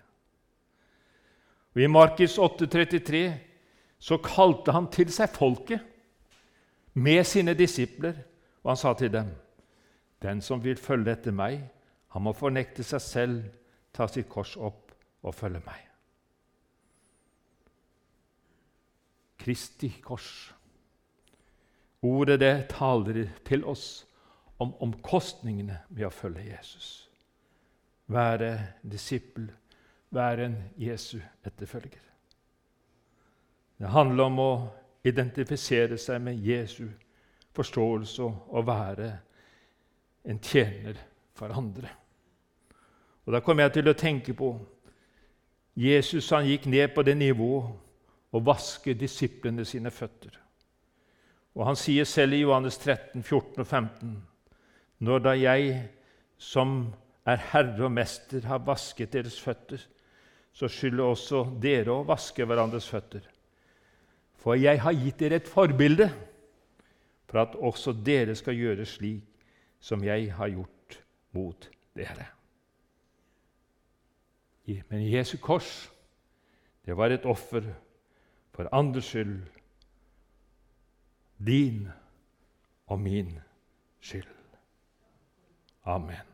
Og 1.74 1.82
I 1.82 1.86
Markus 1.86 2.38
8, 2.38 2.66
33 2.66 3.22
så 4.00 4.16
kalte 4.24 4.72
han 4.72 4.88
til 4.90 5.12
seg 5.12 5.28
folket 5.30 5.84
med 6.94 7.22
sine 7.24 7.54
disipler, 7.54 8.16
og 8.64 8.72
han 8.72 8.76
sa 8.76 8.94
til 8.94 9.12
dem.: 9.12 9.28
Den 10.22 10.40
som 10.40 10.64
vil 10.64 10.76
følge 10.76 11.12
etter 11.12 11.32
meg, 11.32 11.60
han 12.08 12.22
må 12.22 12.32
fornekte 12.32 12.82
seg 12.82 13.00
selv 13.00 13.42
ta 13.92 14.08
sitt 14.08 14.28
kors 14.30 14.56
opp 14.56 14.92
og 15.22 15.34
følge 15.34 15.60
meg. 15.64 15.86
Kristi 19.40 19.90
kors. 20.04 20.30
Ordet 22.02 22.40
det 22.40 22.54
taler 22.72 23.26
til 23.44 23.64
oss 23.68 24.04
om 24.60 24.72
omkostningene 24.84 25.80
ved 25.88 26.08
å 26.08 26.12
følge 26.12 26.44
Jesus. 26.50 26.88
Være 28.10 28.52
disippel, 28.82 29.48
være 30.10 30.46
en 30.48 30.56
Jesu 30.80 31.18
etterfølger. 31.46 32.02
Det 33.80 33.88
handler 33.88 34.28
om 34.28 34.40
å 34.42 34.52
identifisere 35.08 35.96
seg 36.00 36.20
med 36.24 36.42
Jesu 36.44 36.90
forståelse 37.56 38.22
og 38.22 38.66
være 38.66 39.10
en 40.28 40.40
tjener 40.44 41.00
for 41.34 41.56
andre. 41.56 41.88
Og 43.26 43.32
Da 43.32 43.40
kom 43.40 43.58
jeg 43.60 43.72
til 43.72 43.88
å 43.88 43.96
tenke 43.96 44.34
på 44.34 44.54
Jesus 45.76 46.30
han 46.30 46.48
gikk 46.48 46.66
ned 46.66 46.94
på 46.94 47.02
det 47.06 47.16
nivået 47.16 47.70
og 48.32 48.46
vasket 48.46 48.98
disiplene 49.00 49.64
sine 49.64 49.90
føtter. 49.90 50.34
Og 51.54 51.66
Han 51.66 51.76
sier 51.76 52.04
selv 52.04 52.34
i 52.34 52.42
Johannes 52.42 52.78
13, 52.78 53.22
14 53.22 53.60
og 53.60 53.66
15.: 53.66 54.22
Når 54.98 55.18
da 55.18 55.30
jeg, 55.30 55.88
som 56.38 56.92
er 57.26 57.36
herre 57.52 57.84
og 57.84 57.92
mester, 57.92 58.40
har 58.46 58.58
vasket 58.58 59.12
deres 59.12 59.40
føtter, 59.40 59.80
så 60.52 60.68
skylder 60.68 61.04
også 61.04 61.44
dere 61.62 61.92
å 61.92 62.06
vaske 62.06 62.44
hverandres 62.44 62.88
føtter. 62.88 63.22
For 64.40 64.54
jeg 64.54 64.80
har 64.80 64.96
gitt 64.96 65.20
dere 65.20 65.40
et 65.40 65.48
forbilde 65.48 66.10
for 67.28 67.42
at 67.44 67.54
også 67.54 67.92
dere 67.92 68.34
skal 68.34 68.56
gjøre 68.56 68.86
slik 68.88 69.46
som 69.80 70.02
jeg 70.04 70.32
har 70.32 70.48
gjort 70.48 71.00
mot 71.36 71.68
dere. 71.96 72.39
Men 74.88 75.12
Jesu 75.12 75.36
kors, 75.38 75.92
det 76.86 76.96
var 76.96 77.12
et 77.14 77.24
offer 77.24 77.64
for 78.50 78.68
andres 78.72 79.04
skyld, 79.04 79.46
din 81.38 81.88
og 82.86 83.00
min 83.00 83.38
skyld. 84.00 84.28
Amen. 85.84 86.29